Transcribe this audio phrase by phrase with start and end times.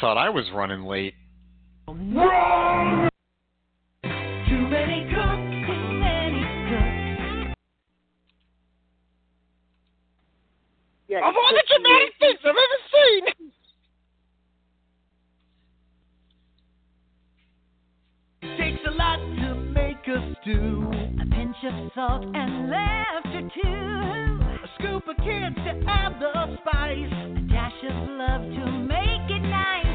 [0.00, 1.14] Thought I was running late.
[1.86, 1.94] Too
[4.68, 7.54] many cooks, too many cooks.
[11.08, 13.24] Yeah, Of all the dramatic things I've ever seen.
[18.58, 20.90] Takes a lot to make a stew.
[21.20, 24.40] A pinch of salt and laughter too.
[24.62, 27.12] A scoop of kids to add the spice.
[27.36, 29.87] A dash of love to make it nice.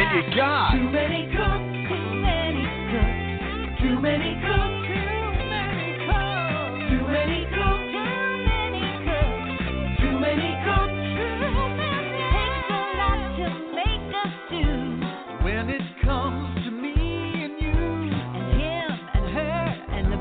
[0.00, 3.80] And you got, And you got- too many cooks, too many cooks.
[3.80, 5.04] Too many cooks, too
[5.44, 6.88] many cooks.
[6.88, 8.16] Too many cooks, too
[8.48, 10.00] many cooks.
[10.00, 11.36] Too many cooks, too
[11.76, 12.16] many.
[12.32, 15.44] Takes a lot to make a stew.
[15.44, 16.96] When it comes to me
[17.44, 20.18] and you and him and her and the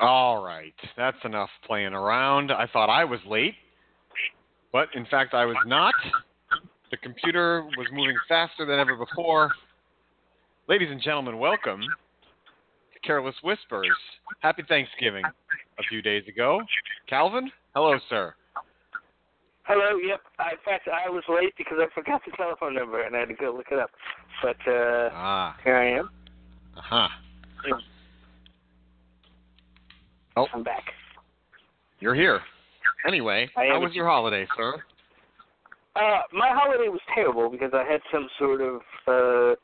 [0.00, 2.52] All right, that's enough playing around.
[2.52, 3.56] I thought I was late,
[4.72, 5.94] but in fact I was not.
[6.90, 9.50] The computer was moving faster than ever before.
[10.68, 13.88] Ladies and gentlemen, welcome to Careless Whispers.
[14.40, 16.60] Happy Thanksgiving a few days ago.
[17.08, 18.34] Calvin, hello, sir.
[19.64, 19.98] Hello.
[19.98, 20.20] Yep.
[20.38, 23.28] I, in fact, I was late because I forgot the telephone number and I had
[23.28, 23.90] to go look it up.
[24.42, 26.08] But uh, Ah, here I am.
[26.76, 27.08] uh huh.
[30.36, 30.84] Oh, I'm back.
[32.00, 32.40] you're here.
[33.06, 34.74] Anyway, I how was your holiday, sir?
[35.96, 38.76] Uh, my holiday was terrible because I had some sort of
[39.06, 39.54] uh,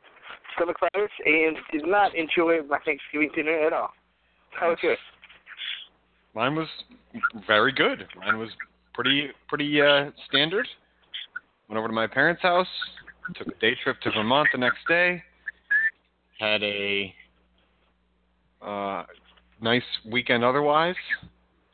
[0.56, 3.90] stomach virus and did not enjoy my Thanksgiving dinner at all.
[4.50, 4.98] How was yours?
[6.34, 6.68] Mine was
[7.46, 8.06] very good.
[8.18, 8.50] Mine was
[8.94, 10.66] pretty pretty uh, standard.
[11.68, 12.66] Went over to my parents' house.
[13.36, 15.22] Took a day trip to Vermont the next day.
[16.38, 17.14] Had a
[18.60, 19.04] uh,
[19.60, 20.96] nice weekend otherwise.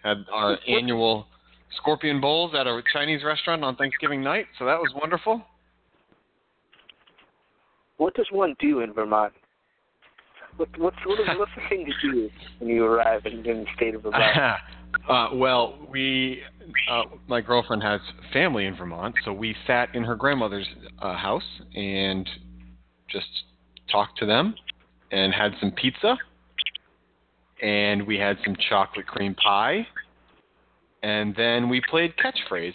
[0.02, 1.26] Had our annual
[1.76, 5.42] Scorpion Bowls at a Chinese restaurant on Thanksgiving night, so that was wonderful.
[7.96, 9.32] What does one do in Vermont?
[10.56, 13.66] What, what's what is, what's the thing to do when you arrive in, in the
[13.76, 14.22] state of Vermont?
[15.08, 16.42] uh, well, we,
[16.90, 18.00] uh, my girlfriend has
[18.32, 20.66] family in Vermont, so we sat in her grandmother's
[21.00, 21.44] uh, house
[21.74, 22.28] and
[23.08, 23.28] just
[23.90, 24.54] talked to them
[25.12, 26.16] and had some pizza
[27.62, 29.86] and we had some chocolate cream pie
[31.02, 32.74] and then we played catchphrase.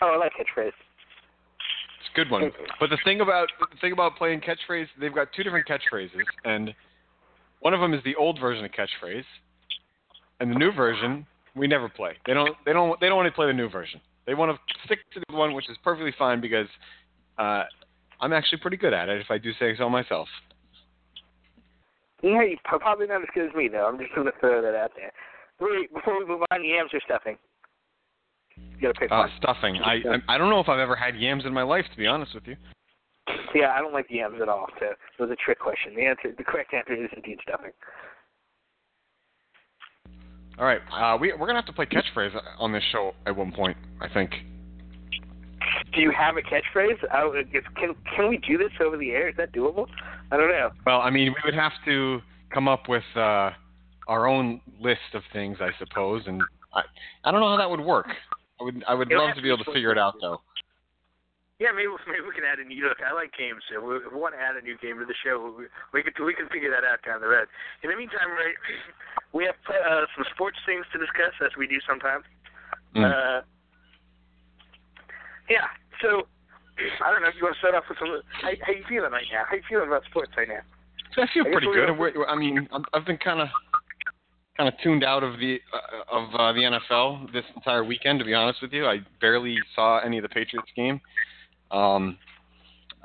[0.00, 0.68] Oh, I like catchphrase.
[0.68, 2.50] It's a good one.
[2.78, 6.74] But the thing about the thing about playing catchphrase, they've got two different catchphrases, and
[7.60, 9.24] one of them is the old version of catchphrase,
[10.40, 12.12] and the new version we never play.
[12.26, 14.00] They don't they don't they don't want to play the new version.
[14.26, 16.66] They want to stick to the one which is perfectly fine because
[17.38, 17.62] uh,
[18.20, 20.28] I'm actually pretty good at it if I do say so myself.
[22.22, 23.86] Yeah, you're probably not as good as me though.
[23.86, 25.12] I'm just gonna throw that out there.
[25.60, 27.36] Wait, before we move on, yams or stuffing?
[28.56, 29.30] You gotta pick Uh, one.
[29.38, 29.82] stuffing.
[29.82, 32.06] I I I don't know if I've ever had yams in my life to be
[32.06, 32.56] honest with you.
[33.54, 34.66] Yeah, I don't like yams at all.
[34.78, 35.94] So it was a trick question.
[35.94, 37.72] The answer, the correct answer is indeed stuffing.
[40.58, 43.52] All right, uh, we we're gonna have to play catchphrase on this show at one
[43.52, 43.76] point.
[44.00, 44.30] I think.
[45.92, 46.98] Do you have a catchphrase?
[47.10, 49.28] I, if, can can we do this over the air?
[49.28, 49.86] Is that doable?
[50.30, 50.70] I don't know.
[50.86, 52.20] Well, I mean, we would have to
[52.52, 53.50] come up with uh,
[54.06, 56.42] our own list of things, I suppose, and
[56.74, 56.82] I
[57.24, 58.06] I don't know how that would work.
[58.60, 60.40] I would I would It'll love to be able to figure it out though.
[61.58, 62.98] Yeah, maybe maybe we can add a new look.
[63.00, 63.64] I like games.
[63.72, 66.02] So we, if we want to add a new game to the show, we, we
[66.04, 67.48] could we can figure that out down the road.
[67.82, 68.52] In the meantime, right,
[69.32, 72.24] we have uh, some sports things to discuss as we do sometimes.
[72.94, 73.08] Mm.
[73.08, 73.40] Uh,
[75.48, 75.66] yeah.
[76.02, 76.28] So
[77.04, 78.20] I don't know if you want to start off with some.
[78.44, 79.48] How, how you feeling right now?
[79.48, 80.60] How are you feeling about sports right now?
[81.16, 81.88] I feel I pretty good.
[81.88, 83.48] gonna- And we're, I mean, I've been kind of
[84.56, 88.18] kind of tuned out of the uh, of uh, the NFL this entire weekend.
[88.18, 91.00] To be honest with you, I barely saw any of the Patriots game.
[91.70, 92.18] Um,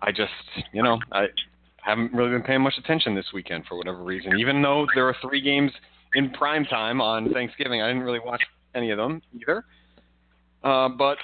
[0.01, 0.31] I just,
[0.73, 1.27] you know, I
[1.77, 4.37] haven't really been paying much attention this weekend for whatever reason.
[4.39, 5.71] Even though there are three games
[6.15, 8.41] in prime time on Thanksgiving, I didn't really watch
[8.75, 9.65] any of them either.
[10.63, 11.17] Uh, but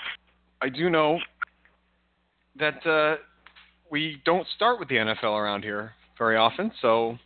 [0.62, 1.20] I do know
[2.60, 3.18] that uh,
[3.92, 7.18] we don't start with the NFL around here very often, so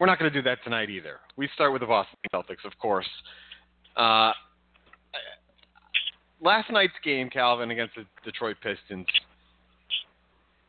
[0.00, 1.20] we're not going to do that tonight either.
[1.36, 3.08] We start with the Boston Celtics, of course.
[3.96, 4.32] Uh,
[6.40, 9.06] last night's game, Calvin, against the Detroit Pistons,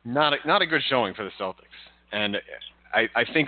[0.03, 1.63] not a, not a good showing for the Celtics.
[2.11, 2.37] And
[2.93, 3.47] I, I think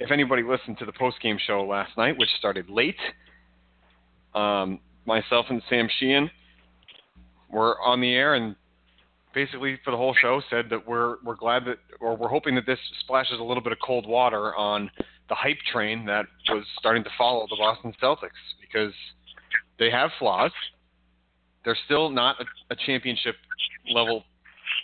[0.00, 2.96] if anybody listened to the post-game show last night, which started late,
[4.34, 6.30] um, myself and Sam Sheehan
[7.50, 8.56] were on the air and
[9.34, 12.66] basically for the whole show said that we're we're glad that or we're hoping that
[12.66, 14.90] this splashes a little bit of cold water on
[15.28, 18.30] the hype train that was starting to follow the Boston Celtics
[18.60, 18.92] because
[19.78, 20.52] they have flaws.
[21.64, 23.36] They're still not a, a championship
[23.90, 24.24] level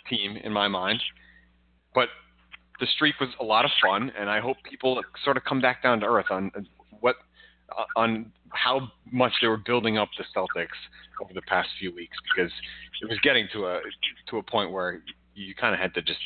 [0.09, 1.01] team in my mind,
[1.93, 2.09] but
[2.79, 5.81] the streak was a lot of fun, and I hope people sort of come back
[5.81, 6.51] down to earth on
[6.99, 7.15] what
[7.75, 10.67] uh, on how much they were building up the Celtics
[11.21, 12.51] over the past few weeks because
[13.01, 13.79] it was getting to a
[14.29, 15.01] to a point where
[15.35, 16.19] you kind of had to just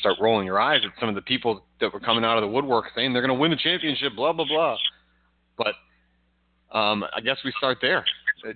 [0.00, 2.48] start rolling your eyes at some of the people that were coming out of the
[2.48, 4.76] woodwork saying they're going to win the championship, blah blah blah.
[5.56, 5.74] But
[6.76, 8.04] um, I guess we start there.
[8.44, 8.52] I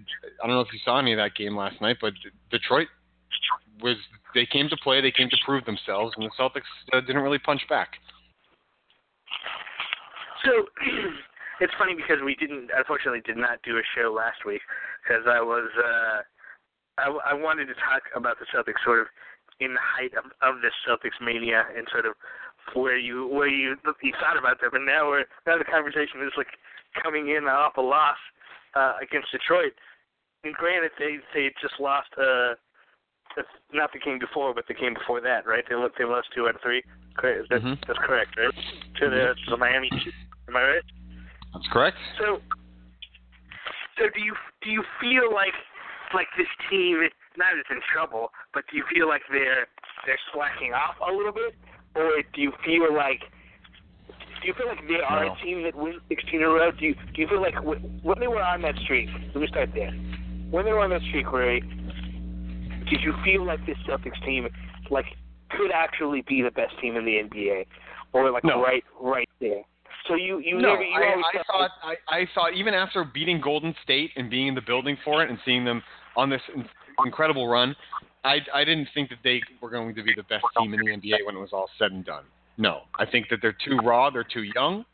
[0.47, 2.13] don't know if you saw any of that game last night, but
[2.51, 2.89] Detroit
[3.81, 3.97] was
[4.35, 7.39] they came to play, they came to prove themselves, and the Celtics uh, didn't really
[7.39, 7.95] punch back.
[10.45, 10.51] So
[11.61, 14.63] it's funny because we didn't, unfortunately, did not do a show last week
[15.03, 16.21] because I was, uh,
[16.99, 19.07] I, I wanted to talk about the Celtics sort of
[19.61, 22.15] in the height of, of this Celtics mania and sort of
[22.75, 26.33] where you where you you thought about them, and now we're now the conversation is
[26.37, 26.49] like
[27.03, 28.19] coming in off a loss
[28.75, 29.73] uh, against Detroit.
[30.45, 32.09] And granted, they they just lost.
[32.19, 32.55] Uh,
[33.73, 35.65] not the game before, but the game before that, right?
[35.69, 36.83] They lost they lost two out of three.
[37.17, 37.49] Correct.
[37.49, 37.79] That, Mhm.
[37.87, 38.55] That's correct, right?
[39.01, 39.91] To the to the Miami.
[40.49, 40.83] Am I right?
[41.55, 41.97] That's correct.
[42.19, 42.41] So,
[43.99, 45.55] so do you do you feel like
[46.13, 49.67] like this team not is in trouble, but do you feel like they're
[50.07, 51.55] they're slacking off a little bit,
[51.95, 53.21] or do you feel like
[54.43, 55.33] do you feel like they are No.
[55.33, 56.71] a team that wins 16 in a row?
[56.73, 59.09] Do you do you feel like when they were on that streak?
[59.35, 59.93] Let me start there.
[60.51, 64.49] When they were on that streak, Ray, did you feel like this Celtics team
[64.91, 65.07] like
[65.51, 67.67] could actually be the best team in the NBA,
[68.13, 68.63] or like No.
[68.63, 69.63] right right there?
[70.09, 73.05] So you you no, never you I, always I thought I, I thought even after
[73.05, 75.83] beating Golden State and being in the building for it and seeing them
[76.17, 76.43] on this
[77.05, 77.75] incredible run,
[78.25, 80.93] I I didn't think that they were going to be the best team in the
[80.93, 82.25] NBA when it was all said and done.
[82.59, 84.85] No, I think that they're too raw, they're too young,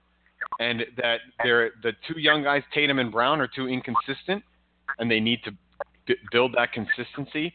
[0.60, 4.42] and that they're the two young guys, Tatum and Brown, are too inconsistent,
[4.98, 5.52] and they need to
[6.06, 7.52] b- build that consistency.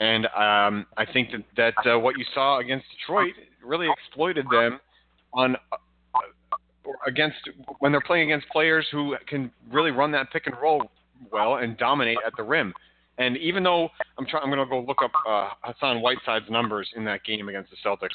[0.00, 4.80] And um, I think that that uh, what you saw against Detroit really exploited them
[5.32, 5.56] on
[7.06, 7.36] against
[7.78, 10.90] when they're playing against players who can really run that pick and roll
[11.32, 12.74] well and dominate at the rim.
[13.18, 16.88] And even though I'm trying, I'm going to go look up uh, Hassan Whiteside's numbers
[16.96, 18.08] in that game against the Celtics.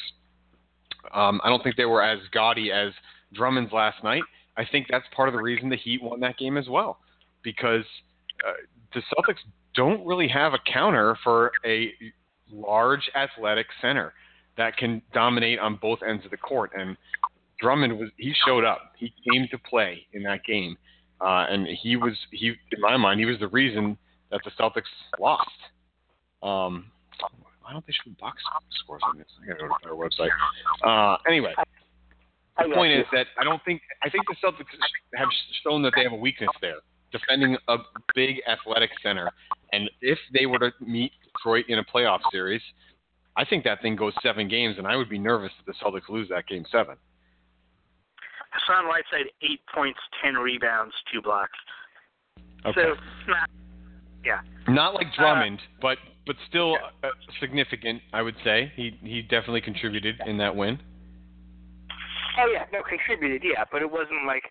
[1.14, 2.92] Um, I don't think they were as gaudy as
[3.34, 4.24] Drummond's last night.
[4.58, 7.00] I think that's part of the reason the Heat won that game as well,
[7.44, 7.86] because
[8.46, 8.52] uh,
[8.94, 9.40] the Celtics
[9.74, 11.94] don't really have a counter for a
[12.52, 14.14] large athletic center
[14.58, 16.72] that can dominate on both ends of the court.
[16.78, 16.98] And
[17.62, 18.94] Drummond was he showed up.
[18.98, 20.78] He came to play in that game,
[21.22, 23.98] uh, and he was he in my mind he was the reason
[24.32, 24.84] that the Celtics
[25.20, 25.50] lost.
[26.42, 26.92] Um,
[27.62, 28.42] why don't they show box
[28.84, 29.28] scores on this?
[29.44, 30.32] I gotta go to their website.
[30.84, 31.54] Uh, anyway,
[32.58, 34.66] the point is that I don't think I think the Celtics
[35.16, 35.28] have
[35.64, 36.78] shown that they have a weakness there,
[37.12, 37.78] defending a
[38.16, 39.30] big athletic center.
[39.72, 42.62] And if they were to meet Detroit in a playoff series,
[43.38, 46.10] I think that thing goes seven games, and I would be nervous if the Celtics
[46.10, 46.96] lose that game seven.
[48.52, 51.58] Hassan Whiteside, eight points, ten rebounds, two blocks.
[52.66, 52.82] Okay.
[52.82, 52.96] So,
[53.28, 53.50] not,
[54.26, 54.40] yeah.
[54.68, 55.98] Not like Drummond, but
[56.28, 57.08] but still uh,
[57.40, 58.02] significant.
[58.14, 60.80] I would say he he definitely contributed in that win.
[62.40, 64.44] Oh yeah, no, contributed, yeah, but it wasn't like,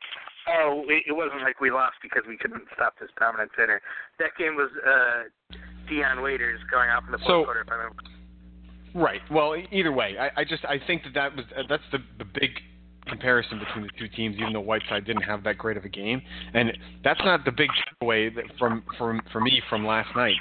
[0.48, 3.80] oh, it, it wasn't like we lost because we couldn't stop this dominant center.
[4.18, 5.56] That game was uh
[5.88, 7.60] Dion Waiters going off in the fourth So- quarter.
[7.62, 8.02] If I remember.
[8.94, 9.20] Right.
[9.30, 12.24] Well, either way, I, I just I think that that was uh, that's the the
[12.24, 12.50] big
[13.08, 14.36] comparison between the two teams.
[14.38, 16.22] Even though Whiteside didn't have that great of a game,
[16.54, 16.72] and
[17.02, 17.70] that's not the big
[18.02, 20.36] takeaway from from for me from last night.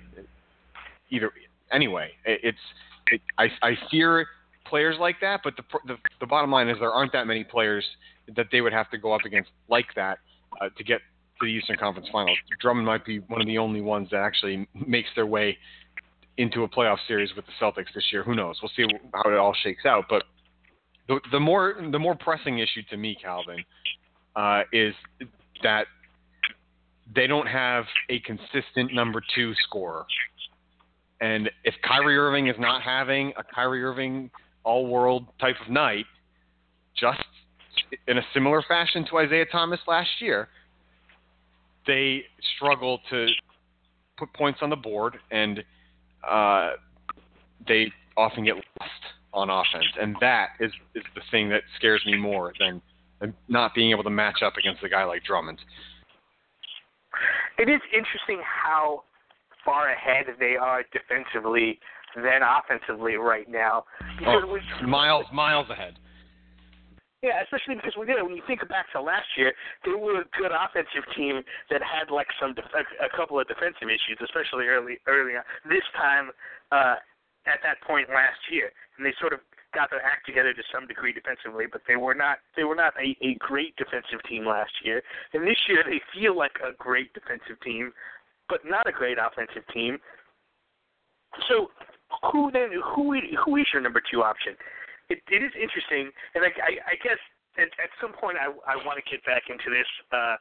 [1.10, 1.32] Either
[1.72, 2.58] anyway, it, it's
[3.12, 4.28] it, I I fear
[4.66, 7.86] players like that, but the, the the bottom line is there aren't that many players
[8.36, 10.20] that they would have to go up against like that
[10.62, 11.02] uh, to get
[11.40, 12.38] to the Eastern Conference Finals.
[12.60, 15.58] Drummond might be one of the only ones that actually makes their way
[16.38, 18.24] into a playoff series with the Celtics this year.
[18.24, 18.58] Who knows?
[18.62, 20.06] We'll see how it all shakes out.
[20.10, 20.24] But
[21.08, 23.64] the, the more the more pressing issue to me, Calvin,
[24.36, 24.94] uh, is
[25.64, 25.88] that
[27.16, 30.06] they don't have a consistent number two scorer.
[31.22, 34.30] And if Kyrie Irving is not having a Kyrie Irving
[34.64, 36.06] all-world type of night,
[36.96, 37.24] just
[38.08, 40.50] in a similar fashion to Isaiah Thomas last year,
[41.88, 42.24] they
[42.56, 43.28] struggle to
[44.18, 45.64] put points on the board and
[46.28, 46.72] uh,
[47.68, 48.92] they often get lost
[49.34, 52.82] on offense, and that is is the thing that scares me more than,
[53.20, 55.60] than not being able to match up against a guy like Drummond.
[57.58, 59.04] It is interesting how
[59.66, 61.80] far ahead they are defensively
[62.16, 63.84] than offensively right now.
[64.18, 66.00] Because Oh, we- miles miles ahead.
[67.24, 69.52] Yeah, especially because we you know, when you think back to last year,
[69.84, 73.90] they were a good offensive team that had like some def- a couple of defensive
[73.90, 75.44] issues, especially early early on.
[75.68, 76.30] This time,
[76.72, 76.96] uh,
[77.48, 79.40] at that point last year, and they sort of
[79.74, 82.94] got their act together to some degree defensively, but they were not they were not
[83.00, 85.02] a, a great defensive team last year.
[85.34, 87.92] And this year they feel like a great defensive team,
[88.50, 89.98] but not a great offensive team.
[91.48, 91.72] So
[92.32, 94.56] who then who who is your number two option?
[95.10, 97.20] It, it is interesting, and I, I, I guess
[97.58, 100.36] at, at some point I, I want to get back into this uh,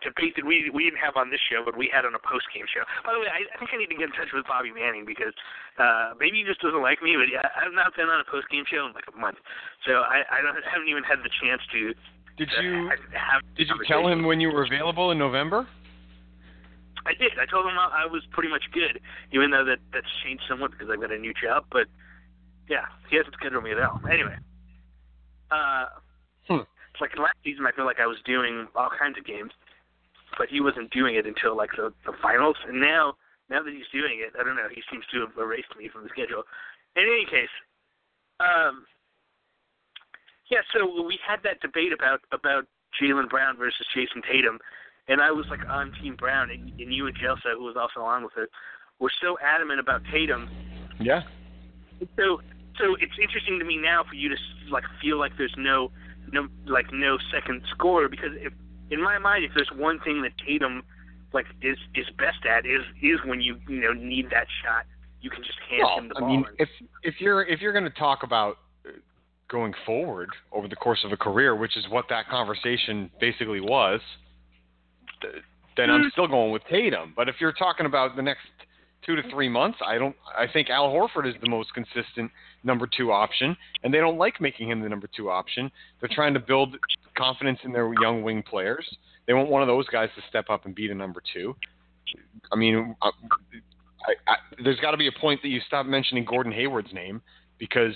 [0.00, 2.46] debate that we we didn't have on this show, but we had on a post
[2.54, 2.82] game show.
[3.04, 5.04] By the way, I, I think I need to get in touch with Bobby Manning
[5.04, 5.34] because
[5.78, 8.48] uh, maybe he just doesn't like me, but yeah, I've not been on a post
[8.50, 9.38] game show in like a month,
[9.86, 11.94] so I, I don't haven't even had the chance to.
[12.38, 15.66] Did to you have did you tell him when you were available in November?
[17.06, 17.32] I did.
[17.40, 19.00] I told him I I was pretty much good,
[19.32, 21.64] even though that that's changed somewhat because I've got a new job.
[21.72, 21.86] But
[22.68, 24.00] yeah, he hasn't scheduled me at all.
[24.10, 24.36] Anyway,
[25.50, 25.86] uh,
[26.46, 26.64] Hmm.
[26.92, 29.52] it's like last season I feel like I was doing all kinds of games,
[30.38, 32.56] but he wasn't doing it until like the the finals.
[32.66, 33.14] And now,
[33.50, 34.70] now that he's doing it, I don't know.
[34.72, 36.44] He seems to have erased me from the schedule.
[36.96, 37.52] In any case,
[38.40, 38.86] um,
[40.48, 40.62] yeah.
[40.72, 42.64] So we had that debate about about
[42.96, 44.58] Jaylen Brown versus Jayson Tatum,
[45.08, 48.00] and I was like on Team Brown, and, and you and Jelsa, who was also
[48.06, 48.48] on with it,
[48.98, 50.48] were so adamant about Tatum.
[51.00, 51.22] Yeah.
[52.16, 52.40] So
[52.78, 54.36] so it's interesting to me now for you to
[54.70, 55.90] like feel like there's no
[56.32, 58.52] no like no second scorer because if
[58.90, 60.82] in my mind if there's one thing that Tatum
[61.32, 64.84] like is is best at is is when you you know need that shot
[65.20, 66.24] you can just hand Well, him the ball.
[66.24, 66.68] I mean, if
[67.02, 68.90] if you're if you're going to talk about uh,
[69.50, 74.00] going forward over the course of a career, which is what that conversation basically was,
[75.22, 75.42] th-
[75.76, 77.12] then I'm still going with Tatum.
[77.16, 78.46] But if you're talking about the next
[79.04, 80.14] two to three months, I don't.
[80.36, 82.30] I think Al Horford is the most consistent
[82.62, 85.70] number two option, and they don't like making him the number two option.
[86.00, 86.76] They're trying to build
[87.18, 88.86] confidence in their young wing players.
[89.26, 91.54] They want one of those guys to step up and be the number two.
[92.52, 93.10] I mean, uh,
[94.06, 97.20] I, I, there's got to be a point that you stop mentioning Gordon Hayward's name
[97.58, 97.92] because,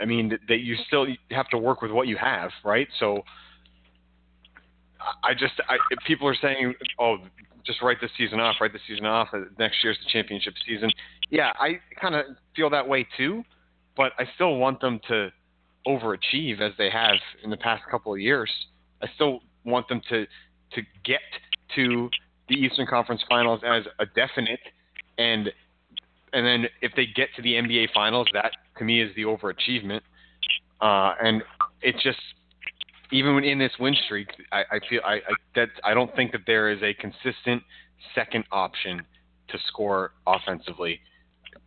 [0.00, 2.88] I mean, that, you still have to work with what you have, right?
[2.98, 3.22] So,
[5.00, 7.18] I- I just, I, people are saying, oh,
[7.66, 9.28] just write this season off, write this season off.
[9.34, 10.90] uh, Next year's the championship season.
[11.28, 12.24] Yeah, I kind of
[12.56, 13.42] feel that way too,
[13.96, 15.30] but I still want them to
[15.86, 18.50] overachieve as they have in the past couple of years.
[19.02, 20.26] I still want them to
[20.74, 21.20] to get
[21.74, 22.08] to
[22.48, 24.60] the Eastern Conference Finals as a definite,
[25.18, 25.50] and
[26.32, 30.00] and then if they get to the NBA Finals, that to me is the overachievement.
[30.80, 31.42] Uh, and
[31.82, 32.18] it's just
[33.12, 35.20] even in this win streak, I, I feel I, I
[35.54, 37.62] that I don't think that there is a consistent
[38.14, 39.02] second option
[39.48, 41.00] to score offensively.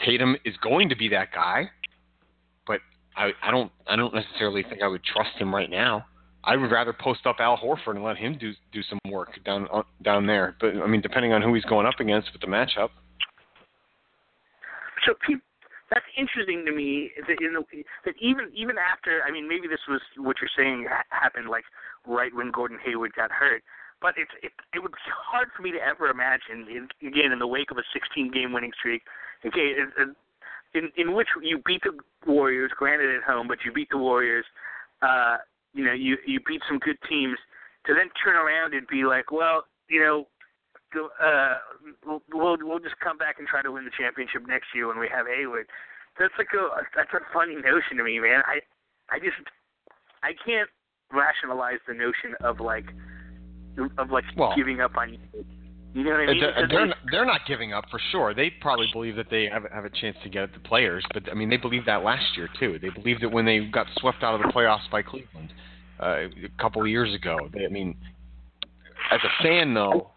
[0.06, 1.70] Tatum is going to be that guy,
[2.66, 2.80] but
[3.16, 6.06] I, I don't I don't necessarily think I would trust him right now.
[6.44, 9.68] I would rather post up Al Horford and let him do do some work down
[9.68, 10.56] on- down there.
[10.60, 12.90] But I mean, depending on who he's going up against with the matchup.
[15.06, 15.42] so peop
[15.90, 17.64] that's interesting to me that in the,
[18.06, 21.66] that even even after I mean maybe this was what you're saying happened like
[22.08, 23.64] right when Gordon Hayward got hurt,
[24.02, 27.40] but it's it it would be hard for me to ever imagine in, again in
[27.40, 29.04] the wake of a 16 game winning streak,
[29.46, 29.76] okay,
[30.74, 34.46] in in which you beat the Warriors, granted at home, but you beat the Warriors,
[35.02, 35.38] uh,
[35.74, 37.38] you know you you beat some good teams,
[37.86, 40.28] to then turn around and be like, well, you know,
[41.22, 41.56] uh,
[42.06, 45.00] we'll, we'll we'll just come back and try to win the championship next year when
[45.00, 45.68] we have Hayward.
[46.20, 48.42] that's like a that's a funny notion to me, man.
[48.46, 48.60] I
[49.10, 49.38] I just
[50.24, 50.70] I can't
[51.12, 52.86] rationalize the notion of like
[53.98, 55.18] of like Well- giving up on
[55.94, 56.04] you.
[56.04, 56.40] Know what I mean?
[56.40, 58.34] They're, they're, not, they're not giving up for sure.
[58.34, 61.30] They probably believe that they have, have a chance to get at the players, but
[61.30, 62.80] I mean, they believed that last year too.
[62.80, 65.54] They believed that when they got swept out of the playoffs by Cleveland
[66.00, 67.38] uh, a couple of years ago.
[67.54, 67.96] They, I mean,
[69.12, 70.10] as a fan though,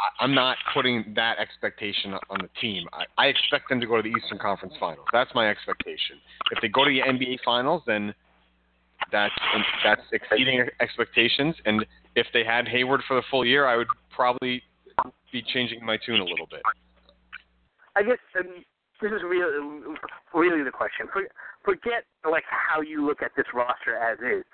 [0.00, 2.86] I, I'm not putting that expectation on the team.
[2.92, 5.06] I, I expect them to go to the Eastern Conference Finals.
[5.12, 6.16] That's my expectation.
[6.50, 8.14] If they go to the NBA Finals, then
[9.12, 9.34] that's
[9.84, 11.54] that's exceeding expectations.
[11.64, 14.62] And if they had Hayward for the full year, I would probably
[15.32, 16.62] be changing my tune a little bit.
[17.94, 18.64] I guess um,
[19.00, 19.96] this is really
[20.34, 21.06] really the question.
[21.12, 21.22] For,
[21.64, 24.44] forget like how you look at this roster as is.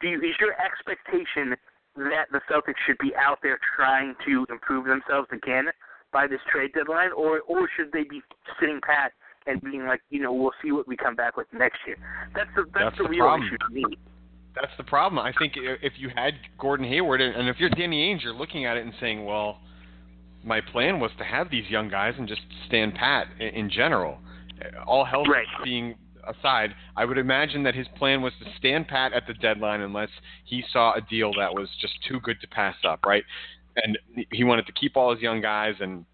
[0.00, 1.56] Do you, is your expectation
[1.96, 5.66] that the Celtics should be out there trying to improve themselves again
[6.12, 8.22] by this trade deadline, or or should they be
[8.60, 9.12] sitting pat
[9.46, 11.96] and being like, you know, we'll see what we come back with next year?
[12.34, 13.48] That's the that's, That's the, the real problem.
[13.48, 13.98] issue to me.
[14.54, 15.18] That's the problem.
[15.24, 18.64] I think if you had Gordon Hayward, and and if you're Danny Ainge, you're looking
[18.66, 19.58] at it and saying, well,
[20.48, 24.18] my plan was to have these young guys and just stand pat in, in general.
[24.86, 25.46] All health Right.
[25.62, 25.94] being
[26.26, 30.08] aside, I would imagine that his plan was to stand pat at the deadline unless
[30.44, 33.22] he saw a deal that was just too good to pass up, right?
[33.76, 33.96] And
[34.32, 36.04] he wanted to keep all his young guys and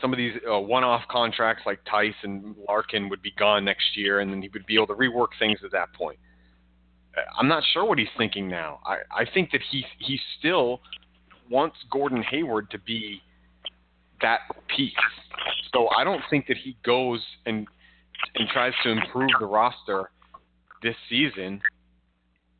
[0.00, 4.20] some of these uh, one-off contracts like Theis and Larkin would be gone next year,
[4.20, 6.18] and then he would be able to rework things at that point.
[7.16, 8.80] Uh, I'm not sure what he's thinking now.
[8.84, 10.80] I, I think that he he still
[11.48, 13.22] wants Gordon Hayward to be
[14.22, 14.40] that
[14.74, 14.92] piece.
[15.72, 17.66] So I don't think that he goes and
[18.34, 20.10] and tries to improve the roster
[20.82, 21.60] this season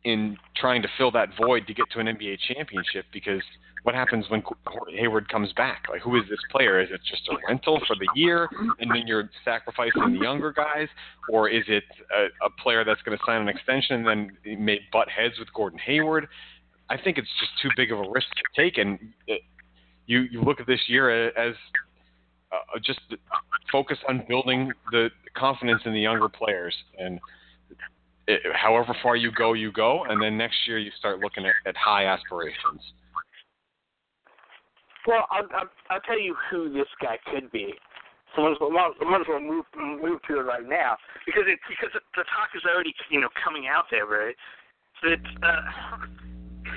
[0.05, 3.43] in trying to fill that void to get to an NBA championship because
[3.83, 4.43] what happens when
[4.97, 5.85] Hayward comes back?
[5.89, 6.81] Like, who is this player?
[6.81, 8.49] Is it just a rental for the year,
[8.81, 10.89] and then you're sacrificing the younger guys,
[11.31, 14.81] or is it a, a player that's going to sign an extension and then may
[14.93, 16.27] butt heads with Gordon Hayward?
[16.91, 18.99] I think it's just too big of a risk to take, and
[20.07, 21.55] you you look at this year as
[22.53, 23.01] uh, just
[23.71, 27.19] focus on building the confidence in the younger players, and
[28.29, 31.55] it, however far you go, you go, and then next year you start looking at,
[31.67, 32.81] at high aspirations.
[35.07, 37.75] Well, I'll, I'll, I'll tell you who this guy could be.
[38.35, 38.59] So might as
[39.01, 42.63] might as well move move to it right now because it because the talk is
[42.69, 44.35] already you know coming out there, right?
[45.03, 45.61] That uh,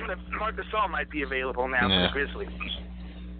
[0.08, 2.08] that Marc Gasol might be available now Yeah.
[2.14, 2.89] for the Grizzlies.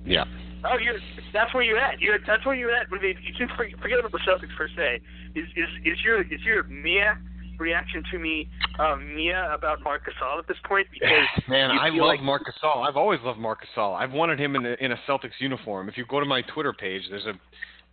[0.06, 0.26] Yeah.
[0.66, 0.98] Oh, you're
[1.34, 2.00] that's where you're at.
[2.02, 2.90] You're that's where you're at.
[2.90, 5.02] But You should forget about the Celtics per se.
[5.36, 7.18] Is is is your is your Mia
[7.60, 10.88] reaction to me um, Mia about Marc Gasol at this point?
[10.94, 12.88] Because Man, I love like- Marc Gasol.
[12.88, 13.96] I've always loved Marc Gasol.
[13.96, 15.88] I've wanted him in a, in a Celtics uniform.
[15.90, 17.34] If you go to my Twitter page, there's a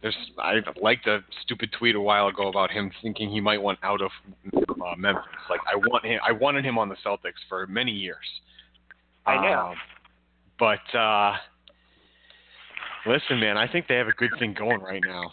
[0.03, 3.79] there's I liked a stupid tweet a while ago about him thinking he might want
[3.83, 4.11] out of
[4.57, 5.23] uh, Memphis.
[5.49, 8.25] Like I want him, I wanted him on the Celtics for many years.
[9.25, 9.69] I know.
[9.71, 9.75] Um,
[10.59, 11.37] but uh,
[13.07, 15.31] listen, man, I think they have a good thing going right now,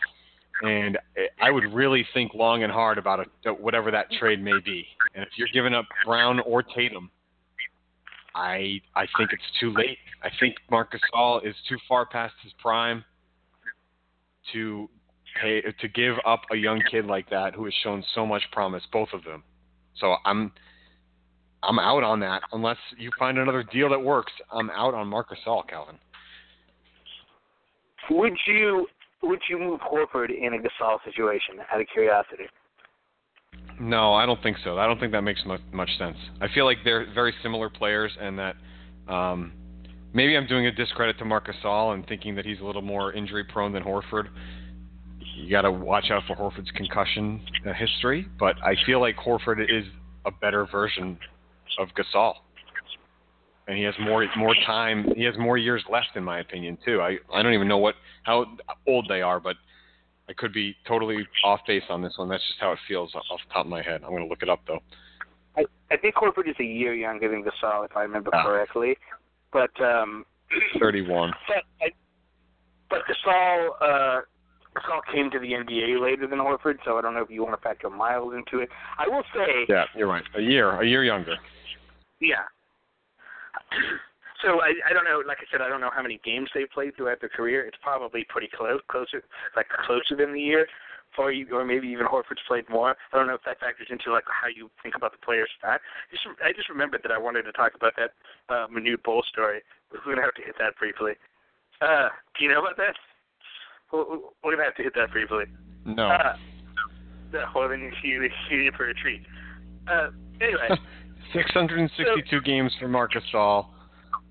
[0.62, 0.98] and
[1.42, 4.86] I would really think long and hard about it, whatever that trade may be.
[5.16, 7.10] And if you're giving up Brown or Tatum,
[8.36, 9.98] I I think it's too late.
[10.24, 13.04] I think Marc Gasol is too far past his prime
[14.54, 14.90] to
[15.42, 18.84] pay to give up a young kid like that who has shown so much promise,
[18.92, 19.44] both of them.
[19.98, 20.52] So I'm
[21.62, 24.32] I'm out on that unless you find another deal that works.
[24.52, 25.98] I'm out on Marc Gasol, Calvin.
[28.10, 28.88] Would you
[29.22, 31.56] would you move Horford in a Gasol situation?
[31.72, 32.44] Out of curiosity.
[33.80, 34.78] No, I don't think so.
[34.78, 36.18] I don't think that makes much, much sense.
[36.42, 38.56] I feel like they're very similar players, and that
[39.08, 39.54] um,
[40.14, 43.14] maybe I'm doing a discredit to Marc Gasol and thinking that he's a little more
[43.14, 44.28] injury prone than Horford.
[45.36, 49.64] You got to watch out for Horford's concussion uh, history, but I feel like Horford
[49.64, 49.86] is
[50.26, 51.18] a better version
[51.80, 52.36] of Gasol,
[53.68, 55.14] and he has more more time.
[55.16, 57.02] He has more years left, in my opinion, too.
[57.02, 58.46] I I don't even know what how
[58.88, 59.56] old they are, but
[60.30, 62.30] I could be totally off base on this one.
[62.30, 64.02] That's just how it feels off the top of my head.
[64.04, 64.80] I'm going to look it up though.
[65.58, 68.44] I, I think Horford is a year younger than Gasol, if I remember Ah.
[68.44, 68.98] correctly.
[69.52, 70.26] But um,
[70.80, 71.32] 31.
[71.48, 71.90] but I,
[72.90, 74.22] but Gasol uh,
[74.76, 77.56] Gasol came to the NBA later than Horford, so I don't know if you want
[77.56, 78.70] to factor miles into it.
[78.98, 80.24] I will say, Yeah, you're right.
[80.36, 81.36] A year, a year younger.
[82.20, 82.44] yeah.
[84.42, 85.24] So I I don't know.
[85.26, 87.66] Like I said, I don't know how many games they've played throughout their career.
[87.66, 89.24] It's probably pretty close, closer,
[89.56, 90.68] like closer than the year,
[91.18, 92.96] or you, or maybe even Horford's played more.
[93.12, 95.82] I don't know if that factors into like how you think about the player's stat.
[96.12, 98.12] Just I just remembered that I wanted to talk about that
[98.50, 99.62] uh, Manute Bol story.
[99.92, 101.14] We're gonna have to hit that briefly.
[101.82, 102.96] Uh, do you know about that?
[103.92, 105.46] We're gonna have to hit that briefly.
[105.86, 106.08] No.
[106.08, 106.36] Uh,
[107.56, 109.22] well, then you're for a treat.
[109.88, 110.10] Uh,
[110.42, 110.70] anyway,
[111.34, 113.68] 662 games for Marcus Gasol,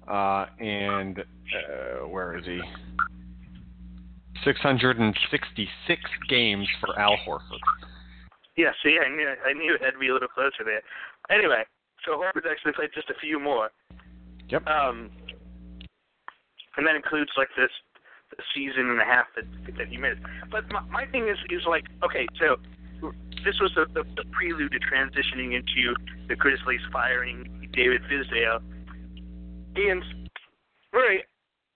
[0.09, 2.61] uh, and uh, where is he?
[4.45, 7.63] 666 games for Al Horford.
[8.57, 8.71] yeah.
[8.83, 10.83] See, I knew I knew it had to be a little closer there.
[11.31, 11.63] Anyway,
[12.05, 13.71] so Horford's actually played just a few more.
[14.49, 14.67] Yep.
[14.67, 15.11] Um,
[16.77, 17.71] and that includes like this
[18.55, 19.45] season and a half that
[19.79, 20.21] that he missed.
[20.51, 22.57] But my, my thing is is like okay, so
[23.45, 25.95] this was the, the, the prelude to transitioning into
[26.29, 28.63] the Grizzlies firing David Fizdale.
[29.77, 30.03] And
[30.93, 31.25] right,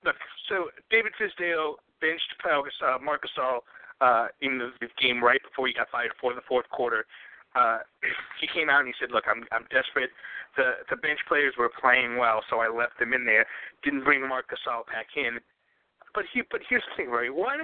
[0.04, 0.16] look,
[0.48, 3.60] so David Fizdale benched Pau Gasol, Marc Gasol
[4.00, 7.06] uh, in the, the game right before he got fired for the fourth quarter.
[7.54, 7.78] Uh,
[8.40, 10.10] he came out and he said, "Look, I'm I'm desperate.
[10.56, 13.46] The the bench players were playing well, so I left them in there.
[13.82, 15.40] Didn't bring Marc Gasol back in.
[16.14, 17.30] But he but here's the thing, Rory.
[17.30, 17.60] One,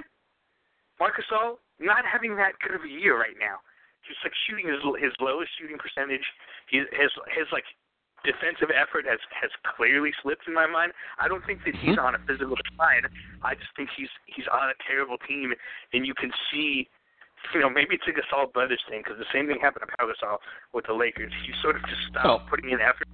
[0.99, 3.61] Marc Gasol not having that good of a year right now.
[4.07, 6.25] He's like shooting his his lowest shooting percentage.
[6.67, 7.63] He his his like
[8.23, 10.91] defensive effort has has clearly slipped in my mind.
[11.19, 12.07] I don't think that he's mm-hmm.
[12.07, 13.07] on a physical decline.
[13.43, 15.53] I just think he's he's on a terrible team,
[15.91, 16.87] and you can see,
[17.53, 20.07] you know, maybe it's a Gasol brothers thing because the same thing happened to Pau
[20.07, 20.37] Gasol
[20.73, 21.31] with the Lakers.
[21.45, 23.07] He sort of just stopped Well- putting in effort.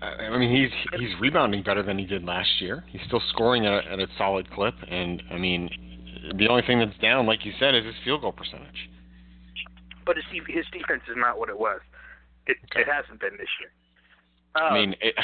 [0.00, 2.84] I I mean, he's he's rebounding better than he did last year.
[2.88, 5.68] He's still scoring at a, at a solid clip, and I mean,
[6.36, 8.88] the only thing that's down, like you said, is his field goal percentage.
[10.08, 11.80] But his his defense is not what it was.
[12.46, 12.80] It Okay.
[12.80, 13.70] it hasn't been this year.
[14.56, 15.14] Um, I mean, it,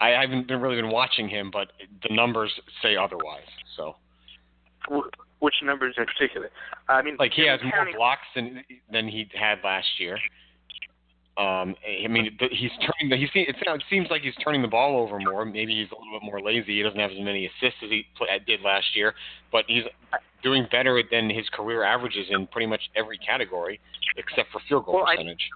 [0.00, 3.44] I haven't been really been watching him, but the numbers say otherwise.
[3.76, 3.96] So,
[5.40, 6.50] which numbers in particular?
[6.88, 10.18] I mean, like he has more blocks than than he had last year.
[11.38, 15.00] Um, I mean, he's turning the, he's it it seems like he's turning the ball
[15.00, 15.46] over more.
[15.46, 16.76] Maybe he's a little bit more lazy.
[16.76, 18.06] He doesn't have as many assists as he
[18.46, 19.14] did last year,
[19.50, 19.84] but he's
[20.42, 23.80] doing better than his career averages in pretty much every category
[24.18, 25.48] except for field goal Well, percentage.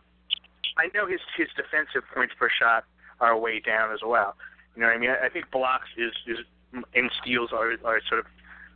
[0.78, 2.84] I know his his defensive points per shot
[3.20, 4.34] are way down as well.
[4.74, 5.10] You know what I mean?
[5.10, 6.38] I I think blocks is is
[6.94, 8.26] and steals are are sort of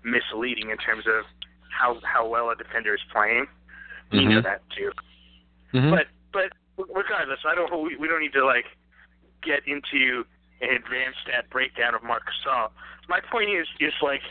[0.05, 1.25] misleading in terms of
[1.71, 3.47] how how well a defender is playing.
[4.13, 4.93] You know that too.
[5.73, 5.91] Mhm.
[5.91, 8.67] But but regardless, I don't we, don't need to like
[9.43, 10.25] get into
[10.61, 12.71] an advanced stat breakdown of Marc Gasol.
[13.09, 14.23] My point is is like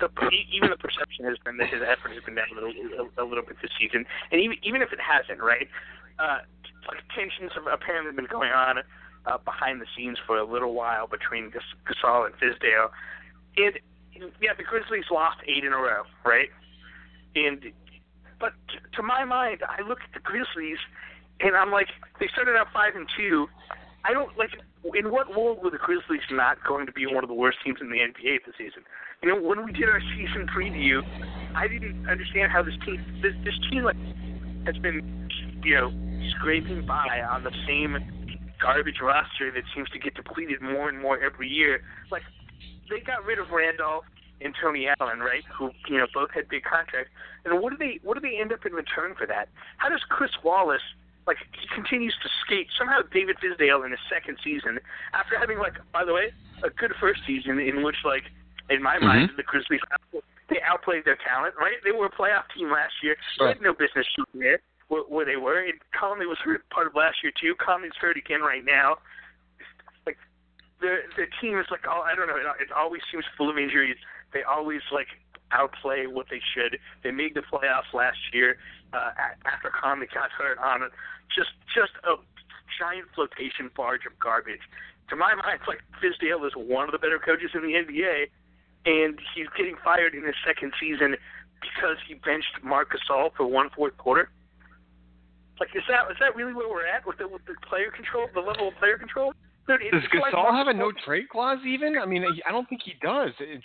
[0.00, 0.08] the
[0.52, 3.44] even the perception has been that his effort has been down a little a little
[3.44, 5.68] bit this season, and even even if it hasn't, right?
[6.18, 6.38] Uh,
[6.86, 8.78] like tensions have apparently been going on
[9.26, 12.90] uh, behind the scenes for a little while between Gasol and Fizdale,
[13.56, 13.78] and
[14.40, 16.48] yeah, the Grizzlies lost eight in a row, right?
[17.34, 17.72] And
[18.40, 20.78] but t- to my mind, I look at the Grizzlies
[21.40, 21.88] and I'm like,
[22.20, 23.48] they started out five and two.
[24.04, 24.50] I don't like.
[24.94, 27.78] In what world were the Grizzlies not going to be one of the worst teams
[27.80, 28.82] in the NBA this season?
[29.22, 31.02] You know, when we did our season preview,
[31.54, 33.98] I didn't understand how this team, this this team, like,
[34.66, 35.28] has been,
[35.64, 35.92] you know,
[36.30, 37.98] scraping by on the same
[38.60, 41.82] garbage roster that seems to get depleted more and more every year.
[42.10, 42.22] Like,
[42.88, 44.04] they got rid of Randolph
[44.40, 45.42] and Tony Allen, right?
[45.58, 47.10] Who you know both had big contracts.
[47.44, 49.48] And what do they what do they end up in return for that?
[49.78, 50.82] How does Chris Wallace
[51.26, 54.80] like he continues to skate somehow David Fizdale in his second season
[55.12, 56.32] after having like by the way
[56.64, 58.24] a good first season in which like
[58.70, 59.36] in my mind mm-hmm.
[59.36, 59.84] the Grizzlies
[60.48, 63.48] they outplayed their talent right they were a playoff team last year Sure.
[63.48, 66.86] they had no business shooting there where, where they were and Conley was hurt part
[66.88, 68.96] of last year too Conley's hurt again right now
[70.06, 70.16] like
[70.80, 72.36] the the team is like all I don't know.
[72.36, 73.96] It, it always seems full of injuries.
[74.32, 75.08] They always like
[75.50, 76.78] outplay what they should.
[77.02, 78.58] They made the playoffs last year
[78.92, 79.12] uh,
[79.46, 80.92] after Conley got hurt on it.
[81.34, 82.16] Just just a
[82.78, 84.62] giant flotation barge of garbage.
[85.10, 88.28] To my mind, it's like Fizdale is one of the better coaches in the NBA,
[88.84, 91.16] and he's getting fired in his second season
[91.60, 94.30] because he benched Marc Gasol for one fourth quarter.
[95.58, 98.28] Like, is that is that really where we're at with the, with the player control,
[98.32, 99.32] the level of player control?
[99.68, 101.98] Dude, Does it's like Gasol have a no trade clause even?
[101.98, 103.32] I mean, I don't think he does.
[103.38, 103.64] It's,